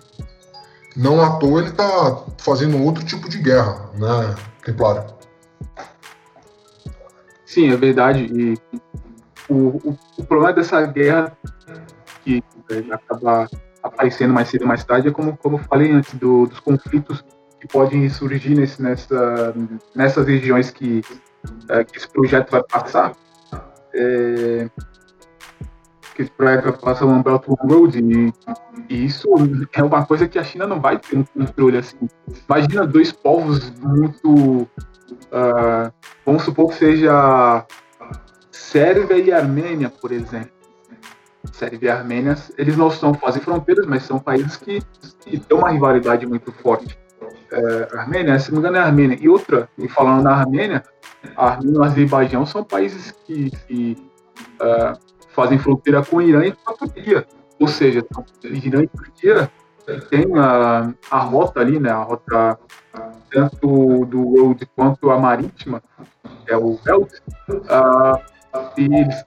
Não 0.95 1.21
à 1.21 1.37
toa 1.37 1.61
ele 1.61 1.69
está 1.69 2.23
fazendo 2.37 2.81
outro 2.83 3.05
tipo 3.05 3.29
de 3.29 3.37
guerra, 3.37 3.89
né, 3.95 4.35
Templário? 4.65 5.13
Sim, 7.45 7.71
é 7.71 7.77
verdade. 7.77 8.25
E 8.31 8.57
o, 9.49 9.89
o, 9.89 9.99
o 10.17 10.23
problema 10.23 10.53
dessa 10.53 10.85
guerra 10.85 11.35
que 12.29 12.43
acaba 12.91 13.47
aparecendo 13.81 14.33
mais 14.33 14.49
cedo 14.49 14.61
ou 14.61 14.67
mais 14.67 14.83
tarde 14.83 15.07
é 15.07 15.11
como, 15.11 15.35
como 15.37 15.57
eu 15.57 15.63
falei 15.63 15.91
antes, 15.91 16.13
do, 16.13 16.45
dos 16.45 16.59
conflitos 16.59 17.23
que 17.59 17.67
podem 17.67 18.07
surgir 18.09 18.55
nesse, 18.55 18.81
nessa, 18.81 19.53
nessas 19.95 20.25
regiões 20.25 20.69
que 20.71 21.01
é, 21.69 21.83
que 21.83 21.97
esse 21.97 22.07
projeto 22.09 22.51
vai 22.51 22.63
passar, 22.63 23.13
é, 23.93 24.69
que 26.15 26.23
esse 26.23 26.31
projeto 26.31 26.63
vai 26.63 26.73
passar 26.73 27.05
o 27.05 27.23
Belt 27.23 27.43
Road, 27.47 27.97
e, 27.99 28.33
e, 28.89 29.05
isso 29.05 29.29
é 29.73 29.83
uma 29.83 30.05
coisa 30.05 30.27
que 30.27 30.37
a 30.37 30.43
China 30.43 30.67
não 30.67 30.79
vai 30.79 30.97
ter 30.99 31.17
um 31.17 31.23
controle 31.23 31.77
assim. 31.77 31.97
Imagina 32.47 32.85
dois 32.85 33.11
povos 33.11 33.71
muito. 33.79 34.67
Uh, 35.31 35.91
vamos 36.25 36.43
supor 36.43 36.69
que 36.69 36.75
seja 36.75 37.65
Sérvia 38.51 39.17
e 39.17 39.31
Armênia, 39.31 39.89
por 39.89 40.11
exemplo. 40.11 40.58
Sérvia 41.52 41.88
e 41.88 41.89
Armênia, 41.89 42.38
eles 42.58 42.75
não 42.75 42.89
são 42.89 43.13
fazem 43.13 43.41
fronteiras, 43.41 43.86
mas 43.86 44.04
são 44.04 44.19
países 44.19 44.58
que, 44.58 44.82
que 45.21 45.39
têm 45.39 45.58
uma 45.58 45.69
rivalidade 45.69 46.25
muito 46.25 46.52
forte. 46.52 46.97
É, 47.52 47.97
Armênia, 47.97 48.38
se 48.39 48.52
não 48.52 48.62
me 48.62 48.67
engano 48.67 48.78
é 48.78 48.88
Armênia. 48.88 49.17
E 49.19 49.28
outra, 49.28 49.69
e 49.78 49.88
falando 49.88 50.23
na 50.23 50.32
Armênia, 50.32 50.84
a 51.36 51.47
Armênia 51.47 51.75
e 51.75 51.80
o 51.80 51.84
Azerbaijão 51.84 52.45
são 52.45 52.63
países 52.63 53.12
que, 53.25 53.49
que 53.67 53.97
uh, 54.62 54.97
fazem 55.30 55.58
fronteira 55.58 56.04
com 56.04 56.17
o 56.17 56.21
Irã 56.21 56.45
e 56.45 56.52
com 56.52 56.71
a 56.71 56.73
Turquia. 56.75 57.25
Ou 57.60 57.67
seja, 57.67 58.06
Irã 58.43 58.84
e 58.84 58.88
Turquia 58.88 59.49
tem 60.10 60.25
a, 60.38 60.93
a 61.10 61.19
rota 61.19 61.60
ali, 61.60 61.80
né, 61.80 61.89
a 61.89 62.04
rota 62.04 62.60
tanto 63.32 64.06
do 64.06 64.23
road 64.23 64.65
quanto 64.75 65.10
a 65.10 65.19
marítima, 65.19 65.82
é 66.47 66.58
o 66.58 66.80
Belt, 66.84 67.12
uh, 67.49 68.19
e 68.78 68.86
eles, 68.86 69.23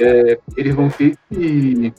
é, 0.00 0.38
eles 0.56 0.74
vão 0.74 0.88
ter 0.88 1.16
que 1.30 1.92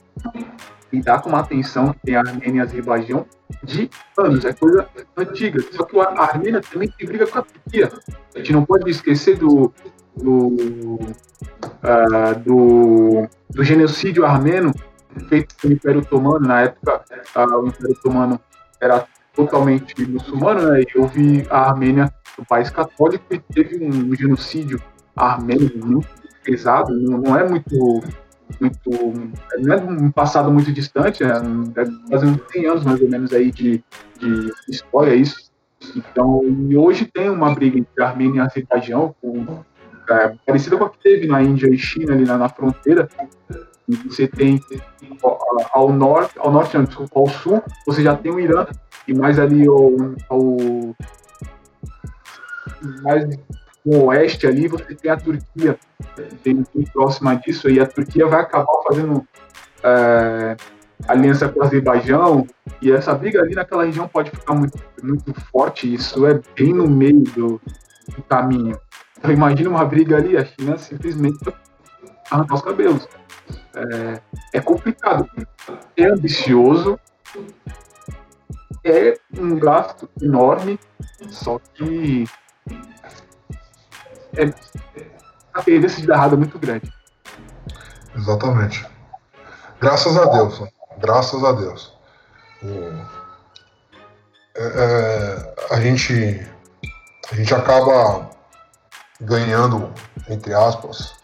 lidar 0.92 1.20
com 1.20 1.28
uma 1.28 1.40
atenção 1.40 1.92
que 1.92 2.00
tem 2.06 2.16
a 2.16 2.20
Armênia 2.20 2.58
e 2.58 2.60
a 2.60 2.62
Azerbaijão 2.64 3.26
de 3.62 3.90
anos, 4.16 4.44
é 4.44 4.52
coisa 4.52 4.88
antiga. 5.16 5.62
Só 5.72 5.84
que 5.84 5.98
a 5.98 6.22
Armênia 6.22 6.60
também 6.60 6.88
tem 6.88 7.06
briga 7.06 7.26
com 7.26 7.38
a 7.38 7.42
Turquia. 7.42 7.90
A 8.34 8.38
gente 8.38 8.52
não 8.52 8.64
pode 8.64 8.90
esquecer 8.90 9.36
do, 9.36 9.72
do, 10.16 10.46
uh, 11.82 12.38
do, 12.44 13.28
do 13.50 13.64
genocídio 13.64 14.24
armeno 14.24 14.72
feito 15.28 15.54
pelo 15.56 15.74
Império 15.74 16.00
Otomano. 16.00 16.46
Na 16.46 16.62
época, 16.62 17.02
uh, 17.36 17.56
o 17.56 17.68
Império 17.68 17.96
Otomano 17.98 18.40
era 18.80 19.06
totalmente 19.34 19.94
muçulmano, 20.08 20.70
né? 20.70 20.82
E 20.82 20.98
houve 20.98 21.46
a 21.50 21.70
Armênia, 21.70 22.12
um 22.38 22.44
país 22.44 22.70
católico, 22.70 23.24
e 23.30 23.38
teve 23.38 23.84
um 23.84 24.14
genocídio 24.14 24.80
armênio 25.16 25.70
muito 25.84 26.08
pesado, 26.48 26.94
não 26.98 27.36
é 27.36 27.46
muito 27.46 28.02
muito. 28.58 28.90
Não 29.58 29.74
é 29.74 29.76
um 29.76 30.10
passado 30.10 30.50
muito 30.50 30.72
distante, 30.72 31.22
né? 31.22 31.34
deve 31.74 31.92
fazer 32.10 32.26
uns 32.26 32.40
100 32.50 32.66
anos 32.66 32.84
mais 32.84 33.00
ou 33.00 33.08
menos 33.08 33.32
aí 33.32 33.50
de, 33.50 33.84
de 34.18 34.52
história 34.68 35.14
isso. 35.14 35.50
Então, 35.94 36.42
e 36.44 36.76
hoje 36.76 37.04
tem 37.04 37.28
uma 37.28 37.54
briga 37.54 37.78
entre 37.78 38.02
Armênia 38.02 38.38
e 38.38 38.40
Azerbaijão, 38.40 39.14
com, 39.20 39.62
é, 40.08 40.34
parecida 40.46 40.76
com 40.78 40.84
a 40.84 40.90
que 40.90 40.98
teve 40.98 41.26
na 41.26 41.42
Índia 41.42 41.68
e 41.68 41.78
China, 41.78 42.14
ali 42.14 42.24
na, 42.24 42.38
na 42.38 42.48
fronteira. 42.48 43.08
Você 44.06 44.26
tem 44.26 44.60
ao 45.72 45.92
norte, 45.92 46.38
ao 46.38 46.50
norte, 46.50 46.76
não, 46.76 46.84
desculpa, 46.84 47.20
ao 47.20 47.28
sul, 47.28 47.62
você 47.86 48.02
já 48.02 48.16
tem 48.16 48.32
o 48.32 48.40
Irã, 48.40 48.66
e 49.06 49.14
mais 49.14 49.38
ali 49.38 49.66
ao 49.66 49.92
mais 53.02 53.24
no 53.88 54.04
oeste 54.04 54.46
ali, 54.46 54.68
você 54.68 54.94
tem 54.94 55.10
a 55.10 55.16
Turquia, 55.16 55.78
bem 56.44 56.62
próxima 56.92 57.34
disso, 57.36 57.70
e 57.70 57.80
a 57.80 57.86
Turquia 57.86 58.26
vai 58.26 58.42
acabar 58.42 58.66
fazendo 58.86 59.26
é, 59.82 60.56
aliança 61.08 61.48
com 61.48 61.60
o 61.60 61.62
Azerbaijão, 61.62 62.46
e 62.82 62.92
essa 62.92 63.14
briga 63.14 63.40
ali 63.40 63.54
naquela 63.54 63.84
região 63.84 64.06
pode 64.06 64.30
ficar 64.30 64.52
muito, 64.52 64.78
muito 65.02 65.32
forte, 65.50 65.92
isso 65.92 66.26
é 66.26 66.38
bem 66.54 66.74
no 66.74 66.86
meio 66.86 67.22
do, 67.22 67.60
do 68.14 68.22
caminho. 68.28 68.78
Então 69.16 69.32
imagina 69.32 69.70
uma 69.70 69.84
briga 69.86 70.18
ali, 70.18 70.36
a 70.36 70.44
China 70.44 70.76
simplesmente 70.76 71.38
arrancar 72.30 72.54
os 72.56 72.62
cabelos. 72.62 73.08
É, 73.74 74.20
é 74.52 74.60
complicado, 74.60 75.26
é 75.96 76.04
ambicioso, 76.04 77.00
é 78.84 79.14
um 79.38 79.58
gasto 79.58 80.10
enorme, 80.20 80.78
só 81.30 81.58
que 81.74 82.26
é, 84.36 84.52
a 85.54 85.62
tendência 85.62 86.00
de 86.00 86.06
dar 86.06 86.14
errado 86.14 86.34
é 86.34 86.38
muito 86.38 86.58
grande. 86.58 86.92
Exatamente. 88.14 88.86
Graças 89.80 90.16
a 90.16 90.24
Deus. 90.26 90.62
Graças 90.98 91.44
a 91.44 91.52
Deus. 91.52 91.98
É, 94.56 94.62
é, 94.64 95.54
a 95.70 95.80
gente 95.80 96.46
a 97.30 97.34
gente 97.34 97.54
acaba 97.54 98.30
ganhando, 99.20 99.92
entre 100.28 100.54
aspas, 100.54 101.14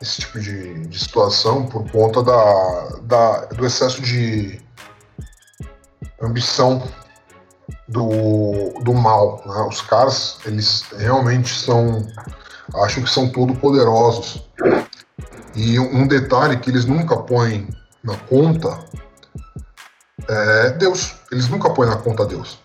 esse 0.00 0.22
tipo 0.22 0.40
de, 0.40 0.86
de 0.86 0.98
situação 0.98 1.66
por 1.66 1.88
conta 1.90 2.22
da, 2.22 2.98
da, 3.02 3.44
do 3.46 3.66
excesso 3.66 4.00
de 4.00 4.60
ambição 6.20 6.82
do, 7.90 8.72
do 8.82 8.94
mal. 8.94 9.42
Né? 9.44 9.66
Os 9.68 9.80
caras, 9.82 10.38
eles 10.46 10.84
realmente 10.96 11.52
são. 11.54 12.06
acham 12.74 13.02
que 13.02 13.10
são 13.10 13.28
todo 13.30 13.54
poderosos. 13.54 14.42
E 15.54 15.78
um 15.78 16.06
detalhe 16.06 16.56
que 16.58 16.70
eles 16.70 16.84
nunca 16.84 17.16
põem 17.16 17.68
na 18.02 18.16
conta 18.16 18.78
é 20.28 20.70
Deus. 20.70 21.16
Eles 21.32 21.48
nunca 21.48 21.70
põem 21.70 21.88
na 21.88 21.96
conta 21.96 22.24
Deus. 22.24 22.58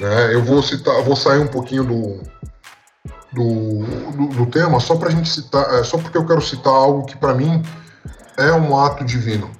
Né? 0.00 0.34
Eu 0.34 0.44
vou 0.44 0.62
citar, 0.62 1.02
vou 1.02 1.14
sair 1.14 1.38
um 1.38 1.46
pouquinho 1.46 1.84
do, 1.84 2.22
do, 3.32 3.84
do, 4.12 4.26
do 4.34 4.46
tema 4.46 4.80
só 4.80 4.96
para 4.96 5.10
gente 5.10 5.28
citar, 5.28 5.74
é, 5.74 5.84
só 5.84 5.98
porque 5.98 6.18
eu 6.18 6.26
quero 6.26 6.42
citar 6.42 6.72
algo 6.72 7.06
que 7.06 7.16
para 7.16 7.34
mim 7.34 7.62
é 8.36 8.52
um 8.52 8.76
ato 8.76 9.04
divino. 9.04 9.50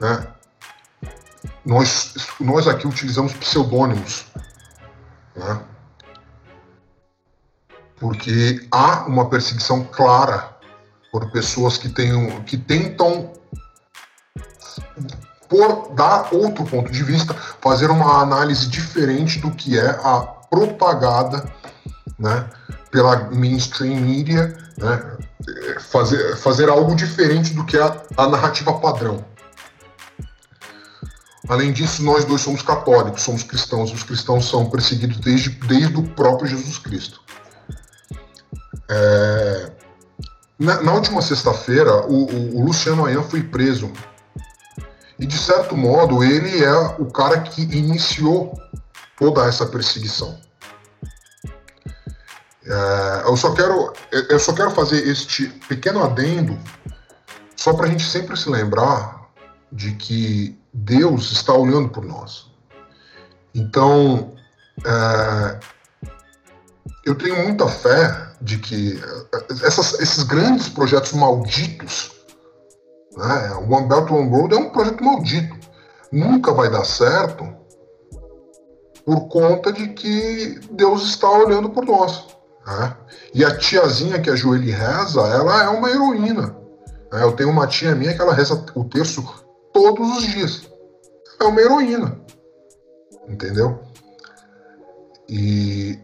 Né? 0.00 0.26
Nós, 1.64 2.14
nós 2.40 2.68
aqui 2.68 2.86
utilizamos 2.86 3.32
pseudônimos. 3.34 4.26
Né? 5.34 5.60
Porque 7.96 8.66
há 8.70 9.06
uma 9.06 9.28
perseguição 9.28 9.84
clara 9.84 10.54
por 11.10 11.30
pessoas 11.30 11.78
que, 11.78 11.88
tenham, 11.88 12.42
que 12.42 12.58
tentam 12.58 13.32
por 15.48 15.94
dar 15.94 16.34
outro 16.34 16.64
ponto 16.64 16.90
de 16.90 17.02
vista, 17.02 17.34
fazer 17.60 17.90
uma 17.90 18.20
análise 18.20 18.66
diferente 18.68 19.38
do 19.38 19.50
que 19.52 19.78
é 19.78 19.90
a 19.90 20.20
propagada 20.50 21.44
né, 22.18 22.48
pela 22.90 23.30
mainstream 23.30 24.00
media, 24.00 24.56
né, 24.76 25.16
fazer, 25.80 26.36
fazer 26.36 26.68
algo 26.68 26.94
diferente 26.94 27.54
do 27.54 27.64
que 27.64 27.78
a, 27.78 28.02
a 28.16 28.28
narrativa 28.28 28.72
padrão. 28.80 29.24
Além 31.48 31.72
disso, 31.72 32.02
nós 32.02 32.24
dois 32.24 32.40
somos 32.40 32.62
católicos, 32.62 33.22
somos 33.22 33.42
cristãos. 33.42 33.92
Os 33.92 34.02
cristãos 34.02 34.48
são 34.48 34.68
perseguidos 34.68 35.18
desde, 35.18 35.50
desde 35.50 35.96
o 35.96 36.02
próprio 36.02 36.48
Jesus 36.48 36.78
Cristo. 36.78 37.20
É... 38.88 39.72
Na, 40.58 40.80
na, 40.82 40.92
última 40.94 41.20
sexta-feira, 41.20 42.06
o, 42.06 42.24
o, 42.24 42.56
o, 42.58 42.64
Luciano 42.64 43.04
Ayan 43.04 43.22
foi 43.24 43.42
preso 43.42 43.92
e, 45.18 45.26
de 45.26 45.36
certo 45.36 45.76
modo, 45.76 46.22
ele 46.22 46.62
é 46.62 46.76
o 46.98 47.06
cara 47.06 47.40
que 47.40 47.62
iniciou 47.62 48.56
toda 49.18 49.44
essa 49.46 49.66
perseguição. 49.66 50.38
É, 52.66 53.22
eu, 53.26 53.36
só 53.36 53.52
quero, 53.52 53.92
eu 54.30 54.38
só 54.38 54.52
quero 54.52 54.70
fazer 54.70 55.06
este 55.06 55.48
pequeno 55.68 56.02
adendo 56.02 56.58
só 57.56 57.74
para 57.74 57.86
a 57.86 57.88
gente 57.88 58.04
sempre 58.04 58.36
se 58.36 58.48
lembrar 58.48 59.28
de 59.70 59.92
que 59.94 60.58
Deus 60.74 61.32
está 61.32 61.54
olhando 61.54 61.88
por 61.88 62.04
nós. 62.04 62.50
Então, 63.54 64.34
é, 64.84 65.60
eu 67.06 67.14
tenho 67.14 67.44
muita 67.44 67.68
fé 67.68 68.28
de 68.40 68.58
que 68.58 69.00
essas, 69.64 69.98
esses 70.00 70.24
grandes 70.24 70.68
projetos 70.68 71.12
malditos 71.12 72.14
né? 73.16 73.52
O 73.54 73.72
One 73.72 73.88
Belt 73.88 74.10
One 74.10 74.28
Road 74.28 74.54
é 74.54 74.58
um 74.58 74.70
projeto 74.70 75.04
maldito. 75.04 75.56
Nunca 76.12 76.52
vai 76.52 76.70
dar 76.70 76.84
certo 76.84 77.46
por 79.04 79.28
conta 79.28 79.72
de 79.72 79.88
que 79.88 80.60
Deus 80.70 81.04
está 81.04 81.30
olhando 81.30 81.70
por 81.70 81.84
nós. 81.84 82.26
Né? 82.66 82.96
E 83.34 83.44
a 83.44 83.56
tiazinha 83.56 84.20
que 84.20 84.30
a 84.30 84.36
Joeli 84.36 84.70
reza, 84.70 85.20
ela 85.20 85.64
é 85.64 85.68
uma 85.68 85.90
heroína. 85.90 86.56
Né? 87.12 87.22
Eu 87.22 87.32
tenho 87.32 87.50
uma 87.50 87.66
tia 87.66 87.94
minha 87.94 88.14
que 88.14 88.20
ela 88.20 88.34
reza 88.34 88.64
o 88.74 88.84
terço 88.84 89.43
todos 89.74 90.16
os 90.16 90.26
dias. 90.26 90.62
É 91.38 91.44
uma 91.44 91.60
heroína. 91.60 92.18
Entendeu? 93.28 93.80
E 95.28 95.98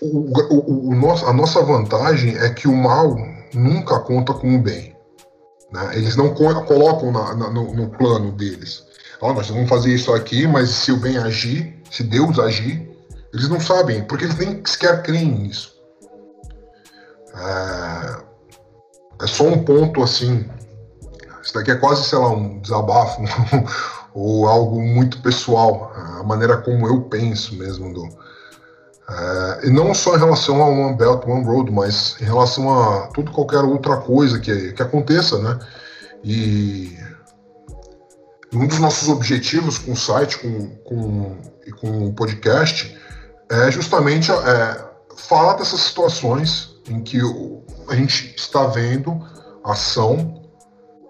o, 0.00 0.32
o, 0.38 0.88
o, 0.90 0.94
nosso, 0.94 1.26
a 1.26 1.32
nossa 1.32 1.62
vantagem 1.62 2.36
é 2.36 2.50
que 2.50 2.66
o 2.66 2.74
mal 2.74 3.16
nunca 3.52 4.00
conta 4.00 4.34
com 4.34 4.56
o 4.56 4.58
bem. 4.60 4.96
Né? 5.72 5.90
Eles 5.96 6.16
não 6.16 6.34
co 6.34 6.64
colocam 6.64 7.12
na, 7.12 7.34
na, 7.34 7.50
no, 7.50 7.72
no, 7.74 7.90
plano 7.90 8.32
deles. 8.32 8.84
Oh, 9.20 9.32
nós 9.32 9.48
vamos 9.48 9.68
fazer 9.68 9.94
isso 9.94 10.12
aqui, 10.12 10.46
mas 10.46 10.70
se 10.70 10.92
o 10.92 10.96
bem 10.96 11.18
agir, 11.18 11.80
se 11.90 12.02
Deus 12.02 12.38
agir, 12.38 12.90
eles 13.32 13.48
não 13.48 13.60
sabem, 13.60 14.04
porque 14.04 14.24
eles 14.24 14.38
nem 14.38 14.62
sequer 14.64 15.02
creem 15.02 15.30
nisso. 15.30 15.74
É, 17.34 19.24
é 19.24 19.26
só 19.26 19.44
um 19.44 19.64
ponto 19.64 20.02
assim. 20.02 20.48
Isso 21.44 21.52
daqui 21.54 21.70
é 21.70 21.76
quase, 21.76 22.04
sei 22.04 22.18
lá, 22.18 22.30
um 22.30 22.58
desabafo 22.58 23.22
ou 24.14 24.48
algo 24.48 24.80
muito 24.80 25.20
pessoal, 25.20 25.92
a 25.94 26.22
maneira 26.22 26.56
como 26.56 26.88
eu 26.88 27.02
penso 27.02 27.54
mesmo 27.56 27.92
do, 27.92 28.08
é, 29.08 29.66
e 29.66 29.70
não 29.70 29.92
só 29.92 30.16
em 30.16 30.18
relação 30.18 30.62
a 30.62 30.66
One 30.66 30.96
Belt, 30.96 31.26
One 31.26 31.44
Road, 31.44 31.70
mas 31.70 32.16
em 32.20 32.24
relação 32.24 32.72
a 32.72 33.08
tudo 33.08 33.30
qualquer 33.32 33.60
outra 33.60 33.98
coisa 33.98 34.40
que, 34.40 34.72
que 34.72 34.82
aconteça, 34.82 35.38
né? 35.38 35.58
E 36.22 36.96
um 38.52 38.66
dos 38.66 38.78
nossos 38.78 39.08
objetivos 39.08 39.76
com 39.76 39.92
o 39.92 39.96
site 39.96 40.38
com, 40.38 40.68
com, 40.84 41.36
e 41.66 41.72
com 41.72 42.06
o 42.06 42.14
podcast 42.14 42.98
é 43.50 43.70
justamente 43.70 44.32
é, 44.32 44.84
falar 45.16 45.54
dessas 45.54 45.80
situações 45.80 46.74
em 46.88 47.02
que 47.02 47.20
a 47.88 47.94
gente 47.94 48.34
está 48.36 48.66
vendo 48.66 49.20
ação 49.62 50.43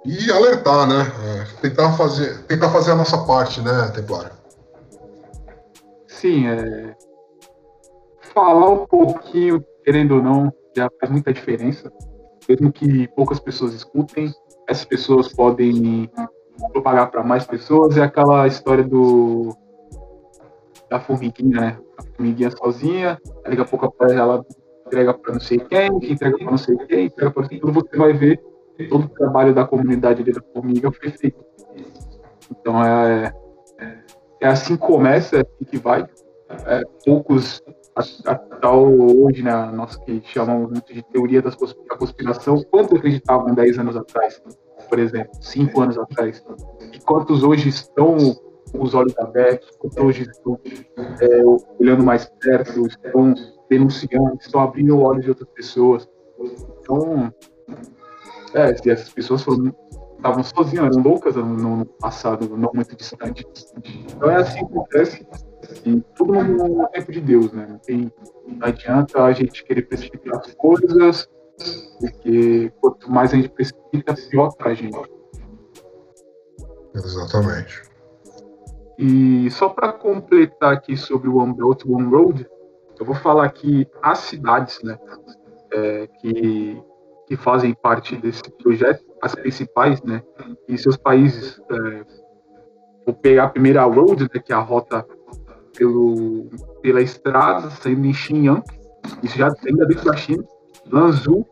e 0.04 0.30
alertar, 0.30 0.86
né? 0.86 1.02
É, 1.24 1.60
tentar, 1.60 1.92
fazer, 1.96 2.42
tentar 2.44 2.70
fazer 2.70 2.92
a 2.92 2.96
nossa 2.96 3.24
parte, 3.24 3.60
né, 3.60 3.90
Templário? 3.94 4.30
Sim, 6.06 6.46
é, 6.46 6.94
falar 8.34 8.70
um 8.70 8.86
pouquinho, 8.86 9.64
querendo 9.82 10.16
ou 10.16 10.22
não, 10.22 10.52
já 10.76 10.90
faz 11.00 11.10
muita 11.10 11.32
diferença. 11.32 11.90
Mesmo 12.48 12.70
que 12.70 13.08
poucas 13.08 13.40
pessoas 13.40 13.72
escutem, 13.72 14.30
essas 14.68 14.84
pessoas 14.84 15.32
podem 15.32 16.10
propagar 16.72 17.10
para 17.10 17.22
mais 17.22 17.46
pessoas. 17.46 17.96
É 17.96 18.02
aquela 18.02 18.46
história 18.46 18.84
do 18.84 19.56
da 20.90 21.00
formiguinha, 21.00 21.60
né? 21.60 21.78
A 21.98 22.02
formiguinha 22.14 22.50
sozinha, 22.50 23.18
daqui 23.44 23.60
a 23.60 23.64
pouco 23.64 23.94
ela 24.04 24.44
entrega 24.86 25.14
para 25.14 25.32
não 25.32 25.40
sei 25.40 25.58
quem, 25.58 25.98
que 25.98 26.12
entrega 26.12 26.36
para 26.36 26.50
não 26.50 26.58
sei 26.58 26.76
quem, 26.76 27.06
entrega 27.06 27.30
para 27.30 27.48
quando 27.48 27.72
você 27.72 27.96
vai 27.96 28.12
ver 28.12 28.40
todo 28.88 29.04
o 29.04 29.08
trabalho 29.08 29.54
da 29.54 29.64
comunidade 29.64 30.24
da 30.24 30.42
formiga 30.52 30.90
foi 30.92 31.10
feito. 31.10 31.44
Então 32.50 32.82
é, 32.82 33.32
é, 33.78 33.98
é 34.42 34.48
assim 34.48 34.76
que 34.76 34.86
começa, 34.86 35.36
é 35.36 35.40
assim 35.40 35.64
que 35.64 35.78
vai. 35.78 36.06
É, 36.66 36.82
poucos 37.04 37.62
até 38.26 38.68
hoje, 38.68 39.42
né, 39.42 39.52
nós 39.72 39.96
que 39.96 40.20
chamamos 40.24 40.70
muito 40.70 40.92
de 40.92 41.02
teoria 41.02 41.40
da 41.40 41.50
conspiração, 41.96 42.60
quantos 42.70 42.98
acreditavam 42.98 43.54
10 43.54 43.78
anos 43.78 43.96
atrás, 43.96 44.42
por 44.88 44.98
exemplo, 44.98 45.30
5 45.40 45.80
anos 45.80 45.98
atrás? 45.98 46.44
E 46.92 46.98
quantos 47.00 47.44
hoje 47.44 47.68
estão 47.68 48.16
com 48.72 48.82
os 48.82 48.94
olhos 48.94 49.16
abertos, 49.18 49.70
quantos 49.78 49.96
hoje 49.98 50.22
estão 50.22 50.58
é, 51.20 51.42
olhando 51.80 52.02
mais 52.02 52.26
perto, 52.40 52.86
estão 52.86 53.32
denunciando, 53.70 54.36
estão 54.40 54.60
abrindo 54.60 54.98
olhos 54.98 55.22
de 55.22 55.30
outras 55.30 55.48
pessoas? 55.50 56.08
Então, 56.80 57.32
é, 58.54 58.76
se 58.76 58.90
essas 58.90 59.08
pessoas 59.10 59.42
foram 59.42 59.74
estavam 60.24 60.42
sozinhas, 60.42 60.86
eram 60.86 61.02
loucas 61.02 61.36
no, 61.36 61.44
no, 61.44 61.84
passado, 61.84 62.56
não 62.56 62.70
muito 62.74 62.96
distante. 62.96 63.46
Então 64.06 64.30
é 64.30 64.36
assim 64.36 64.66
que 64.66 64.72
acontece. 64.72 65.26
E 65.84 66.00
tudo 66.16 66.32
no 66.32 66.88
tempo 66.88 67.12
de 67.12 67.20
Deus, 67.20 67.52
né? 67.52 67.66
Não, 67.68 67.78
tem, 67.78 68.10
não 68.46 68.66
adianta 68.66 69.22
a 69.22 69.32
gente 69.32 69.62
querer 69.64 69.82
precipitar 69.82 70.38
as 70.38 70.54
coisas, 70.54 71.28
porque 72.00 72.72
quanto 72.80 73.10
mais 73.10 73.32
a 73.32 73.36
gente 73.36 73.50
precipita, 73.50 74.14
pior 74.30 74.54
para 74.56 74.70
a 74.70 74.74
gente. 74.74 74.98
Exatamente. 76.94 77.82
E 78.98 79.50
só 79.50 79.68
para 79.68 79.92
completar 79.92 80.72
aqui 80.72 80.96
sobre 80.96 81.28
o 81.28 81.36
One 81.36 81.54
Belt 81.54 81.84
One 81.84 82.06
Road, 82.06 82.48
eu 82.98 83.04
vou 83.04 83.14
falar 83.16 83.44
aqui 83.44 83.86
as 84.00 84.18
cidades, 84.18 84.80
né, 84.82 84.96
é, 85.72 86.06
que 86.06 86.82
que 87.26 87.36
fazem 87.36 87.74
parte 87.74 88.16
desse 88.16 88.42
projeto, 88.62 89.04
as 89.22 89.34
principais, 89.34 90.02
né, 90.02 90.22
e 90.68 90.76
seus 90.76 90.96
países. 90.96 91.60
É, 91.70 92.04
vou 93.06 93.14
pegar 93.14 93.44
a 93.44 93.48
primeira 93.48 93.84
road, 93.84 94.24
né, 94.24 94.40
que 94.40 94.52
é 94.52 94.56
a 94.56 94.60
rota 94.60 95.06
pelo, 95.76 96.48
pela 96.82 97.00
estrada, 97.00 97.70
saindo 97.70 98.06
em 98.06 98.12
Xinjiang, 98.12 98.62
isso 99.22 99.36
já 99.36 99.52
ainda 99.66 99.86
dentro 99.86 100.04
da 100.04 100.16
China, 100.16 100.44
Lanzhou, 100.90 101.46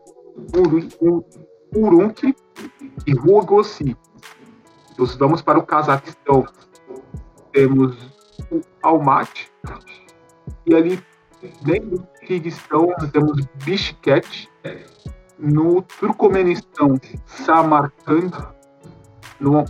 Urumqi 1.75 2.35
e 3.05 3.13
Ruogossi. 3.13 3.97
Então, 4.93 5.05
vamos 5.17 5.41
para 5.41 5.57
o 5.57 5.65
Cazaquistão, 5.65 6.45
temos 7.51 7.95
o 8.51 8.61
Almaty, 8.81 9.51
e 10.65 10.75
ali 10.75 11.03
dentro 11.63 11.97
do 11.97 12.07
Kirguistão 12.25 12.87
temos 13.11 13.45
Bishkek, 13.65 14.47
no 15.43 15.81
Turcomenistão, 15.81 16.97
Samarkand, 17.25 18.31
no, 19.39 19.65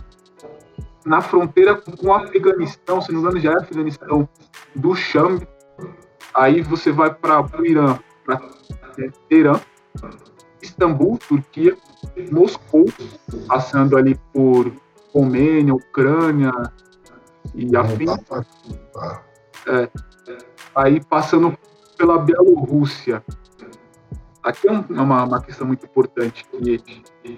na 1.04 1.20
fronteira 1.20 1.74
com 1.74 2.06
o 2.06 2.14
Afeganistão, 2.14 3.00
se 3.00 3.10
não 3.10 3.20
me 3.20 3.26
engano 3.26 3.40
já 3.40 3.52
é 3.52 3.56
Afeganistão, 3.56 4.28
do 4.74 4.94
Sham. 4.94 5.40
Aí 6.32 6.62
você 6.62 6.92
vai 6.92 7.12
para 7.12 7.42
o 7.42 7.66
Irã, 7.66 7.98
para 8.24 8.40
Teherã, 9.28 9.60
Istambul, 10.62 11.18
Turquia, 11.18 11.76
Moscou, 12.30 12.86
passando 13.48 13.96
ali 13.96 14.18
por 14.32 14.72
Romênia, 15.12 15.74
Ucrânia 15.74 16.52
e 17.52 17.76
afim. 17.76 18.06
É, 19.66 19.88
aí 20.74 21.04
passando 21.04 21.56
pela 21.96 22.18
Bielorrússia. 22.18 23.24
Aqui 24.44 24.68
é 24.68 24.72
uma, 24.72 25.24
uma 25.24 25.42
questão 25.42 25.66
muito 25.66 25.86
importante 25.86 26.44
de, 26.60 26.78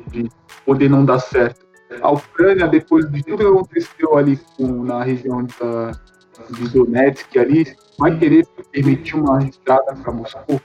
de 0.08 0.28
poder 0.64 0.90
não 0.90 1.04
dar 1.04 1.20
certo. 1.20 1.64
A 2.02 2.10
Ucrânia, 2.10 2.66
depois 2.66 3.08
de 3.10 3.22
tudo 3.22 3.38
que 3.38 3.44
aconteceu 3.44 4.18
ali 4.18 4.40
com, 4.56 4.82
na 4.82 5.04
região 5.04 5.46
da, 5.60 5.92
de 6.50 6.68
Donetsk 6.68 7.38
ali, 7.38 7.76
vai 7.98 8.18
querer 8.18 8.46
permitir 8.72 9.16
uma 9.16 9.42
estrada 9.44 9.94
para 9.94 10.12
Moscou? 10.12 10.60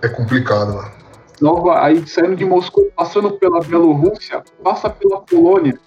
É 0.00 0.08
complicado, 0.08 0.76
né? 0.76 0.92
Nova, 1.40 1.84
aí 1.84 2.06
saindo 2.06 2.36
de 2.36 2.44
Moscou, 2.44 2.90
passando 2.96 3.32
pela 3.32 3.60
Bielorrússia, 3.60 4.42
passa 4.62 4.90
pela 4.90 5.20
Polônia 5.20 5.78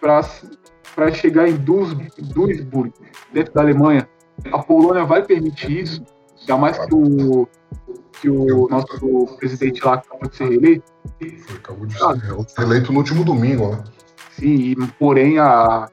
para 0.00 1.12
chegar 1.12 1.48
em 1.48 1.56
Duisburg, 1.56 2.92
dentro 3.32 3.54
da 3.54 3.60
Alemanha. 3.60 4.08
A 4.52 4.58
Polônia 4.58 5.04
vai 5.04 5.22
permitir 5.22 5.82
isso, 5.82 6.04
ainda 6.40 6.56
mais 6.56 6.78
que 6.78 6.94
o, 6.94 7.48
que 8.20 8.28
o 8.30 8.68
nosso 8.68 9.36
presidente 9.38 9.84
lá 9.84 9.94
acabou 9.94 10.28
de 10.28 10.36
ser 10.36 10.48
reeleito. 10.48 10.84
Foi, 11.18 11.56
acabou 11.56 11.86
de 11.86 11.94
ser 11.94 12.58
reeleito 12.58 12.92
no 12.92 12.98
último 12.98 13.24
domingo, 13.24 13.70
né? 13.70 13.84
Sim, 14.30 14.74
porém 14.98 15.38
a, 15.38 15.88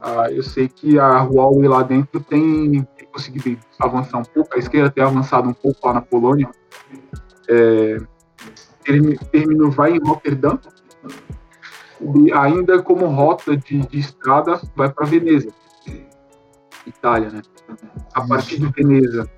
a, 0.00 0.30
eu 0.30 0.42
sei 0.42 0.68
que 0.68 0.98
a 0.98 1.22
Huawei 1.22 1.68
lá 1.68 1.82
dentro 1.82 2.20
tem 2.20 2.86
conseguido 3.12 3.58
avançar 3.78 4.18
um 4.18 4.24
pouco, 4.24 4.54
a 4.54 4.58
esquerda 4.58 4.90
tem 4.90 5.04
avançado 5.04 5.48
um 5.48 5.52
pouco 5.52 5.86
lá 5.86 5.94
na 5.94 6.00
Polônia. 6.00 6.48
É, 7.48 7.98
terminou, 9.30 9.70
vai 9.70 9.92
em 9.92 10.00
Rotterdam, 10.00 10.58
e 12.00 12.32
ainda 12.32 12.82
como 12.82 13.06
rota 13.06 13.56
de, 13.56 13.78
de 13.86 13.98
estrada 13.98 14.60
vai 14.74 14.90
para 14.90 15.06
Veneza, 15.06 15.48
Itália, 16.86 17.30
né? 17.30 17.42
A 18.14 18.26
partir 18.26 18.58
de 18.58 18.66
Veneza, 18.66 19.30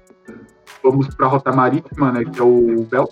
vamos 0.85 1.09
para 1.15 1.27
a 1.27 1.29
rota 1.31 1.51
marítima, 1.51 2.13
né, 2.13 2.25
que 2.25 2.39
é 2.39 2.43
o 2.43 2.85
Bel. 2.85 3.09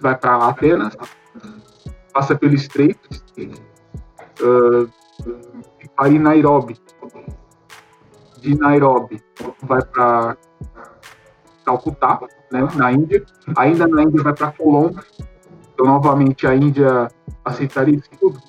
Vai 0.00 0.16
para 0.16 0.48
Atenas, 0.48 0.96
passa 2.12 2.36
pelo 2.36 2.54
Estreito, 2.54 3.08
uh, 4.42 4.90
para 5.96 6.08
em 6.10 6.18
Nairobi. 6.18 6.78
De 8.38 8.54
Nairobi, 8.56 9.22
vai 9.62 9.82
para 9.82 10.36
Calcutá, 11.64 12.20
né, 12.52 12.66
na 12.74 12.92
Índia. 12.92 13.24
Ainda 13.56 13.86
na 13.86 14.02
Índia 14.02 14.22
vai 14.22 14.34
para 14.34 14.52
Colombo. 14.52 15.00
Então, 15.72 15.86
novamente, 15.86 16.46
a 16.46 16.54
Índia 16.54 17.08
aceitaria 17.44 17.96
isso 17.96 18.10
tudo, 18.18 18.40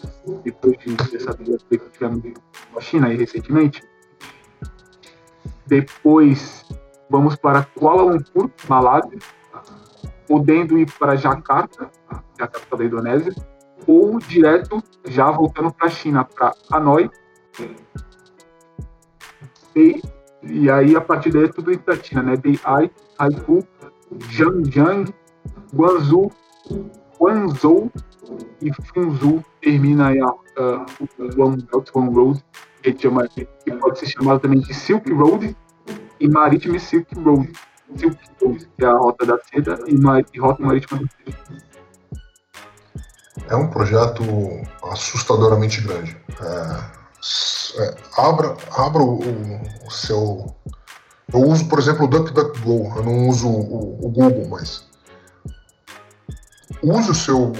depois 0.44 0.78
de, 0.80 0.96
dessa 0.96 1.34
briga 1.34 1.58
que 1.68 1.78
tivemos 1.92 2.22
com 2.72 2.78
a 2.78 2.82
China 2.82 3.08
aí 3.08 3.18
recentemente. 3.18 3.82
Depois, 5.66 6.66
vamos 7.12 7.36
para 7.36 7.64
Kuala 7.64 8.04
Lumpur, 8.04 8.50
Malásia, 8.70 9.20
podendo 10.26 10.80
ir 10.80 10.90
para 10.98 11.18
Jakarta, 11.18 11.92
que 12.36 12.42
é 12.42 12.46
a 12.46 12.48
capital 12.48 12.80
da 12.80 12.86
Indonésia, 12.86 13.34
ou 13.86 14.18
direto, 14.20 14.82
já 15.06 15.30
voltando 15.30 15.74
para 15.74 15.88
a 15.88 15.90
China, 15.90 16.24
para 16.24 16.54
Hanoi. 16.72 17.12
E, 19.76 20.02
e 20.44 20.72
aí, 20.72 20.96
a 20.96 21.02
partir 21.02 21.32
daí, 21.32 21.44
é 21.44 21.48
tudo 21.50 21.74
em 21.74 21.80
China, 22.02 22.24
né? 22.24 22.38
Beihai, 22.38 22.90
Haikou, 23.20 23.62
Zhangjiang, 24.32 25.14
Guangzhou, 25.74 26.32
Guangzhou 27.20 27.92
e 28.62 28.72
Funzhou 28.74 29.44
termina 29.60 30.08
aí 30.08 30.20
a, 30.22 30.28
o 30.28 31.44
One 31.44 31.68
Belt 31.72 31.90
One 31.94 32.14
Road, 32.14 32.46
que, 32.82 32.98
chama, 32.98 33.28
que 33.28 33.46
pode 33.80 34.00
ser 34.00 34.08
chamado 34.08 34.40
também 34.40 34.62
de 34.62 34.74
Silk 34.74 35.12
Road 35.12 35.56
e 36.22 36.30
Maritime 36.30 36.80
Silk 36.80 37.14
Road. 37.20 37.52
Silk 37.98 38.18
Road, 38.42 38.70
que 38.78 38.86
é 38.86 38.88
a 38.88 38.96
rota 38.96 39.26
da 39.26 39.40
seda, 39.40 39.80
e, 39.88 39.98
mar, 39.98 40.24
e 40.34 40.40
rota 40.40 40.62
marítima 40.62 41.02
da 41.02 41.08
seda. 41.08 41.72
É 43.50 43.56
um 43.56 43.70
projeto 43.70 44.24
assustadoramente 44.84 45.82
grande. 45.82 46.16
É, 46.40 47.84
é, 47.84 47.96
abra 48.18 48.56
abra 48.78 49.02
o, 49.02 49.20
o, 49.86 49.92
seu. 49.92 50.56
Eu 51.34 51.42
uso, 51.42 51.68
por 51.68 51.80
exemplo, 51.80 52.06
o 52.06 52.08
DuckDuckGo, 52.08 52.94
eu 52.98 53.04
não 53.04 53.28
uso 53.28 53.48
o, 53.50 54.06
o 54.06 54.10
Google, 54.10 54.48
mas 54.50 54.86
use 56.84 57.12
o 57.12 57.16
seu, 57.16 57.54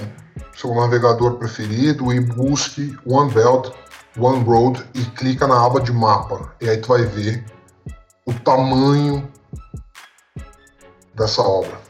seu 0.54 0.74
navegador 0.74 1.34
preferido 1.36 2.12
e 2.12 2.20
busque 2.20 2.96
One 3.06 3.32
Belt, 3.32 3.70
One 4.18 4.44
Road 4.44 4.84
e 4.94 5.04
clica 5.04 5.46
na 5.46 5.64
aba 5.64 5.80
de 5.80 5.92
mapa. 5.92 6.54
E 6.60 6.68
aí 6.68 6.76
tu 6.76 6.88
vai 6.88 7.04
ver 7.04 7.44
o 8.26 8.32
tamanho 8.32 9.30
dessa 11.14 11.42
obra. 11.42 11.80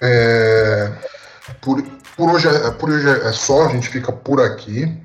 É, 0.00 0.92
por, 1.60 1.82
por, 2.16 2.30
hoje 2.30 2.48
é, 2.48 2.70
por 2.72 2.90
hoje 2.90 3.08
é 3.08 3.32
só, 3.32 3.66
a 3.66 3.68
gente 3.68 3.88
fica 3.88 4.12
por 4.12 4.40
aqui. 4.40 5.00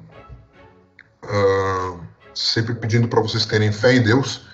Uh, 1.24 2.00
sempre 2.34 2.74
pedindo 2.74 3.08
para 3.08 3.20
vocês 3.20 3.46
terem 3.46 3.72
fé 3.72 3.96
em 3.96 4.02
Deus 4.02 4.48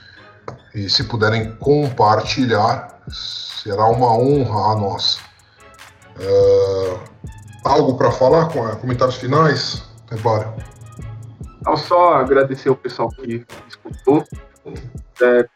e 0.74 0.90
se 0.90 1.04
puderem 1.04 1.56
compartilhar 1.58 2.94
Será 3.64 3.86
uma 3.88 4.14
honra 4.18 4.74
a 4.74 4.76
nós. 4.76 5.20
Uh, 6.20 7.00
algo 7.64 7.98
para 7.98 8.12
falar? 8.12 8.50
Comentários 8.80 9.16
finais? 9.16 9.84
Templário? 10.08 10.54
Não, 11.66 11.78
só 11.78 12.16
agradecer 12.16 12.70
o 12.70 12.76
pessoal 12.76 13.10
que 13.10 13.46
escutou. 13.68 14.24
É, 15.22 15.48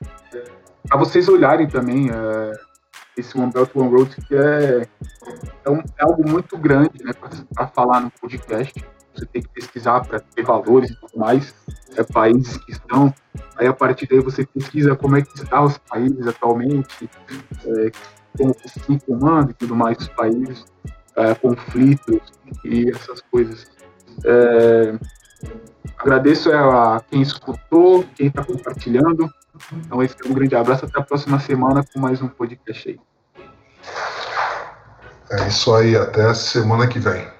para 0.87 0.97
vocês 0.97 1.27
olharem 1.27 1.67
também 1.67 2.09
é, 2.09 2.51
esse 3.17 3.37
One 3.37 3.51
Belt 3.51 3.69
One 3.75 3.89
Road, 3.89 4.15
que 4.27 4.35
é, 4.35 4.87
é, 5.65 5.69
um, 5.69 5.79
é 5.79 6.03
algo 6.03 6.29
muito 6.29 6.57
grande 6.57 7.03
né, 7.03 7.11
para 7.53 7.67
falar 7.67 8.01
no 8.01 8.11
podcast. 8.11 8.73
Você 9.13 9.25
tem 9.25 9.41
que 9.41 9.49
pesquisar 9.49 10.01
para 10.01 10.19
ter 10.19 10.43
valores 10.43 10.91
e 10.91 10.95
tudo 10.95 11.17
mais, 11.17 11.53
é, 11.95 12.03
países 12.03 12.57
que 12.57 12.71
estão 12.71 13.13
Aí 13.57 13.67
a 13.67 13.73
partir 13.73 14.07
daí 14.07 14.19
você 14.19 14.45
pesquisa 14.45 14.95
como 14.95 15.17
é 15.17 15.21
que 15.21 15.35
estão 15.35 15.65
os 15.65 15.77
países 15.79 16.27
atualmente, 16.27 17.09
é, 17.65 17.91
como 18.37 18.55
se 18.65 18.99
comando 19.05 19.51
e 19.51 19.53
tudo 19.55 19.75
mais 19.75 19.97
os 19.97 20.07
países, 20.09 20.65
é, 21.15 21.33
conflitos 21.33 22.21
e 22.63 22.89
essas 22.91 23.21
coisas. 23.31 23.65
Agradeço 25.97 26.51
a 26.51 27.01
quem 27.09 27.21
escutou, 27.21 28.05
quem 28.15 28.27
está 28.27 28.43
compartilhando. 28.43 29.29
Então, 29.73 30.01
esse 30.03 30.15
é 30.23 30.27
um 30.27 30.33
grande 30.33 30.55
abraço. 30.55 30.85
Até 30.85 30.99
a 30.99 31.03
próxima 31.03 31.39
semana 31.39 31.83
com 31.83 31.99
mais 31.99 32.21
um 32.21 32.27
podcast 32.27 32.89
aí. 32.89 32.99
É 35.31 35.47
isso 35.47 35.73
aí. 35.73 35.95
Até 35.95 36.25
a 36.25 36.33
semana 36.33 36.87
que 36.87 36.99
vem. 36.99 37.36